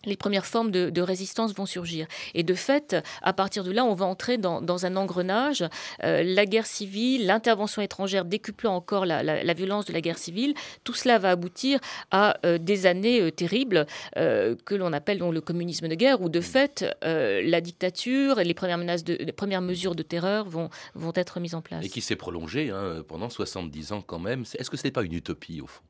les 0.04 0.16
premières 0.16 0.46
formes 0.46 0.70
de, 0.70 1.02
résistance 1.02 1.54
vont 1.54 1.66
surgir. 1.66 2.06
Et 2.34 2.42
de 2.42 2.54
fait, 2.54 2.96
à 3.22 3.32
partir 3.32 3.64
de 3.64 3.72
là, 3.72 3.84
on 3.84 3.94
va 3.94 4.06
entrer 4.06 4.38
dans, 4.38 4.86
un 4.86 4.96
engrenage. 4.96 5.64
Euh, 6.02 6.22
la 6.22 6.46
guerre 6.46 6.66
civile, 6.66 7.26
l'intervention 7.26 7.82
étrangère 7.82 8.24
décuplant 8.24 8.74
encore 8.74 9.04
la, 9.04 9.54
violence 9.54 9.84
de 9.86 9.92
la 9.92 10.00
guerre 10.00 10.18
civile, 10.18 10.54
tout 10.84 10.94
cela 10.94 11.18
va 11.18 11.30
aboutir 11.30 11.78
à 12.10 12.36
euh, 12.46 12.58
des 12.58 12.86
années 12.86 13.20
euh, 13.20 13.30
terribles 13.30 13.86
que 14.14 14.74
l'on 14.74 14.92
appelle 14.92 15.18
donc, 15.18 15.34
le 15.34 15.40
communisme 15.40 15.88
de 15.88 15.94
guerre, 15.94 16.20
où 16.20 16.28
de 16.28 16.40
fait, 16.40 16.84
la 17.02 17.60
dictature 17.60 18.40
et 18.40 18.44
les 18.44 18.54
premières, 18.54 18.78
menaces 18.78 19.04
de, 19.04 19.14
les 19.14 19.32
premières 19.32 19.60
mesures 19.60 19.94
de 19.94 20.02
terreur 20.02 20.48
vont, 20.48 20.70
vont 20.94 21.12
être 21.14 21.40
mises 21.40 21.54
en 21.54 21.62
place. 21.62 21.84
Et 21.84 21.88
qui 21.88 22.00
s'est 22.00 22.16
prolongée 22.16 22.70
hein, 22.70 23.02
pendant 23.06 23.28
70 23.28 23.92
ans 23.92 24.02
quand 24.02 24.18
même. 24.18 24.44
Est-ce 24.58 24.70
que 24.70 24.76
ce 24.76 24.84
n'est 24.84 24.90
pas 24.90 25.02
une 25.02 25.14
utopie 25.14 25.60
au 25.60 25.66
fond? 25.66 25.82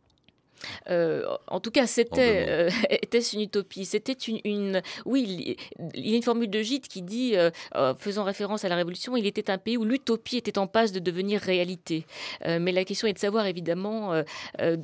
Euh, 0.90 1.24
en 1.46 1.60
tout 1.60 1.70
cas, 1.70 1.86
c'était 1.86 2.46
euh, 2.48 2.70
était-ce 2.90 3.36
une 3.36 3.42
utopie? 3.42 3.84
C'était 3.84 4.12
une, 4.12 4.40
une, 4.44 4.82
oui, 5.04 5.56
il 5.94 6.08
y 6.08 6.12
a 6.12 6.16
une 6.16 6.22
formule 6.22 6.50
de 6.50 6.62
Gide 6.62 6.86
qui 6.86 7.02
dit, 7.02 7.36
euh, 7.36 7.50
faisant 7.98 8.24
référence 8.24 8.64
à 8.64 8.68
la 8.68 8.76
Révolution, 8.76 9.16
il 9.16 9.26
était 9.26 9.50
un 9.50 9.58
pays 9.58 9.76
où 9.76 9.84
l'utopie 9.84 10.36
était 10.36 10.58
en 10.58 10.66
passe 10.66 10.92
de 10.92 10.98
devenir 10.98 11.40
réalité. 11.40 12.04
Mais 12.44 12.72
la 12.72 12.84
question 12.84 13.08
est 13.08 13.12
de 13.12 13.18
savoir 13.18 13.46
évidemment 13.46 14.22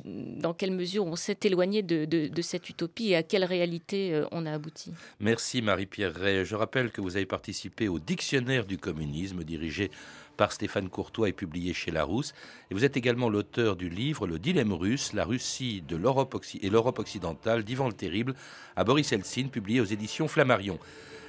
dans 0.05 0.53
quelle 0.53 0.71
mesure 0.71 1.05
on 1.05 1.15
s'est 1.15 1.37
éloigné 1.43 1.81
de, 1.81 2.05
de, 2.05 2.27
de, 2.27 2.41
cette 2.41 2.69
utopie 2.69 3.09
et 3.09 3.15
à 3.15 3.23
quelle 3.23 3.43
réalité 3.43 4.21
on 4.31 4.45
a 4.45 4.53
abouti. 4.53 4.91
Merci 5.19 5.61
Marie-Pierre 5.61 6.13
Ray. 6.13 6.45
Je 6.45 6.55
rappelle 6.55 6.91
que 6.91 7.01
vous 7.01 7.15
avez 7.15 7.25
participé 7.25 7.87
au 7.87 7.99
dictionnaire 7.99 8.65
du 8.65 8.77
communisme 8.77 9.43
dirigé 9.43 9.91
par 10.39 10.53
Stéphane 10.53 10.87
Courtois 10.87 11.27
et 11.27 11.33
publié 11.33 11.73
chez 11.73 11.91
Larousse. 11.91 12.33
Et 12.71 12.73
vous 12.73 12.85
êtes 12.85 12.95
également 12.95 13.29
l'auteur 13.29 13.75
du 13.75 13.89
livre 13.89 14.25
Le 14.25 14.39
dilemme 14.39 14.71
russe, 14.71 15.11
la 15.11 15.25
Russie 15.25 15.83
de 15.85 15.97
l'Europe 15.97 16.41
et 16.61 16.69
l'Europe 16.69 16.97
occidentale 16.97 17.65
d'Ivan 17.65 17.87
le 17.87 17.93
Terrible 17.93 18.35
à 18.77 18.85
Boris 18.85 19.11
Eltsine, 19.11 19.49
publié 19.49 19.81
aux 19.81 19.85
éditions 19.85 20.29
Flammarion. 20.29 20.79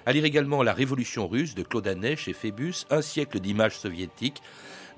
À 0.07 0.13
lire 0.13 0.25
également 0.25 0.63
La 0.63 0.73
Révolution 0.73 1.27
russe 1.27 1.57
de 1.57 1.65
Claude 1.65 1.89
Anet 1.89 2.15
chez 2.15 2.33
Phébus, 2.33 2.87
Un 2.89 3.03
siècle 3.03 3.41
d'images 3.41 3.77
soviétiques 3.77 4.43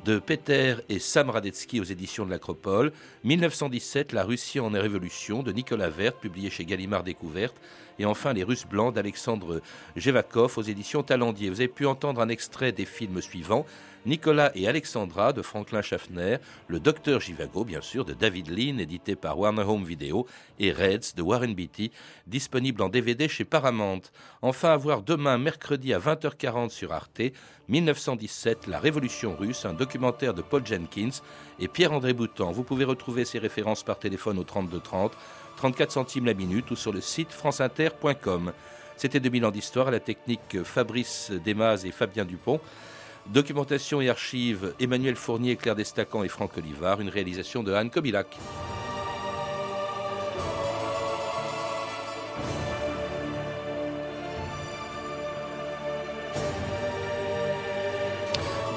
de 0.04 0.18
Peter 0.18 0.76
et 0.88 0.98
Sam 0.98 1.30
Radetzky 1.30 1.80
aux 1.80 1.84
éditions 1.84 2.24
de 2.24 2.30
l'Acropole, 2.30 2.92
1917, 3.24 4.12
La 4.12 4.24
Russie 4.24 4.60
en 4.60 4.70
révolution 4.70 5.42
de 5.42 5.52
Nicolas 5.52 5.90
Vert, 5.90 6.14
publié 6.14 6.50
chez 6.50 6.64
Gallimard 6.64 7.04
Découverte, 7.04 7.54
et 7.98 8.04
enfin 8.04 8.32
Les 8.32 8.42
Russes 8.42 8.66
blancs 8.66 8.94
d'Alexandre 8.94 9.60
Jevakov 9.96 10.58
aux 10.58 10.62
éditions 10.62 11.02
Talendier. 11.02 11.50
Vous 11.50 11.60
avez 11.60 11.68
pu 11.68 11.86
entendre 11.86 12.20
un 12.20 12.28
extrait 12.28 12.72
des 12.72 12.86
films 12.86 13.20
suivants. 13.20 13.66
Nicolas 14.04 14.50
et 14.56 14.66
Alexandra 14.66 15.32
de 15.32 15.42
Franklin 15.42 15.80
Schaffner, 15.80 16.38
Le 16.66 16.80
Docteur 16.80 17.20
Givago, 17.20 17.64
bien 17.64 17.80
sûr, 17.80 18.04
de 18.04 18.14
David 18.14 18.48
Lean, 18.48 18.78
édité 18.78 19.14
par 19.14 19.38
Warner 19.38 19.62
Home 19.62 19.84
Video, 19.84 20.26
et 20.58 20.72
Reds 20.72 21.14
de 21.16 21.22
Warren 21.22 21.54
Beatty, 21.54 21.92
disponible 22.26 22.82
en 22.82 22.88
DVD 22.88 23.28
chez 23.28 23.44
Paramount. 23.44 24.00
Enfin, 24.40 24.70
à 24.70 24.76
voir 24.76 25.02
demain, 25.02 25.38
mercredi 25.38 25.94
à 25.94 26.00
20h40 26.00 26.70
sur 26.70 26.92
Arte, 26.92 27.22
1917, 27.72 28.66
La 28.66 28.78
Révolution 28.78 29.34
russe, 29.34 29.64
un 29.64 29.72
documentaire 29.72 30.34
de 30.34 30.42
Paul 30.42 30.64
Jenkins 30.66 31.22
et 31.58 31.68
Pierre-André 31.68 32.12
Boutan. 32.12 32.52
Vous 32.52 32.64
pouvez 32.64 32.84
retrouver 32.84 33.24
ces 33.24 33.38
références 33.38 33.82
par 33.82 33.98
téléphone 33.98 34.38
au 34.38 34.44
3230, 34.44 35.12
34 35.56 35.90
centimes 35.90 36.26
la 36.26 36.34
minute 36.34 36.70
ou 36.70 36.76
sur 36.76 36.92
le 36.92 37.00
site 37.00 37.32
franceinter.com. 37.32 38.52
C'était 38.98 39.20
2000 39.20 39.46
ans 39.46 39.50
d'histoire 39.50 39.88
à 39.88 39.90
la 39.90 40.00
technique 40.00 40.62
Fabrice 40.62 41.32
Desmaz 41.44 41.86
et 41.86 41.92
Fabien 41.92 42.26
Dupont. 42.26 42.60
Documentation 43.28 44.02
et 44.02 44.10
archives 44.10 44.74
Emmanuel 44.78 45.16
Fournier, 45.16 45.56
Claire 45.56 45.76
Destacan 45.76 46.24
et 46.24 46.28
Franck 46.28 46.58
Olivard, 46.58 47.00
une 47.00 47.08
réalisation 47.08 47.62
de 47.62 47.72
Anne 47.72 47.88
Kobilac. 47.88 48.36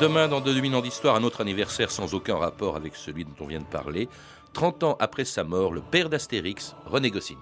Demain, 0.02 0.28
dans 0.28 0.42
2000 0.42 0.76
ans 0.76 0.82
d'histoire, 0.82 1.16
un 1.16 1.24
autre 1.24 1.40
anniversaire 1.40 1.90
sans 1.90 2.14
aucun 2.14 2.36
rapport 2.36 2.76
avec 2.76 2.98
celui 2.98 3.24
dont 3.24 3.36
on 3.40 3.46
vient 3.46 3.60
de 3.60 3.66
parler. 3.66 4.10
30 4.52 4.84
ans 4.84 4.98
après 5.00 5.24
sa 5.24 5.46
mort, 5.46 5.72
le 5.72 5.80
père 5.80 6.10
d'Astérix, 6.10 6.76
René 6.86 7.12
Goscinny. 7.12 7.40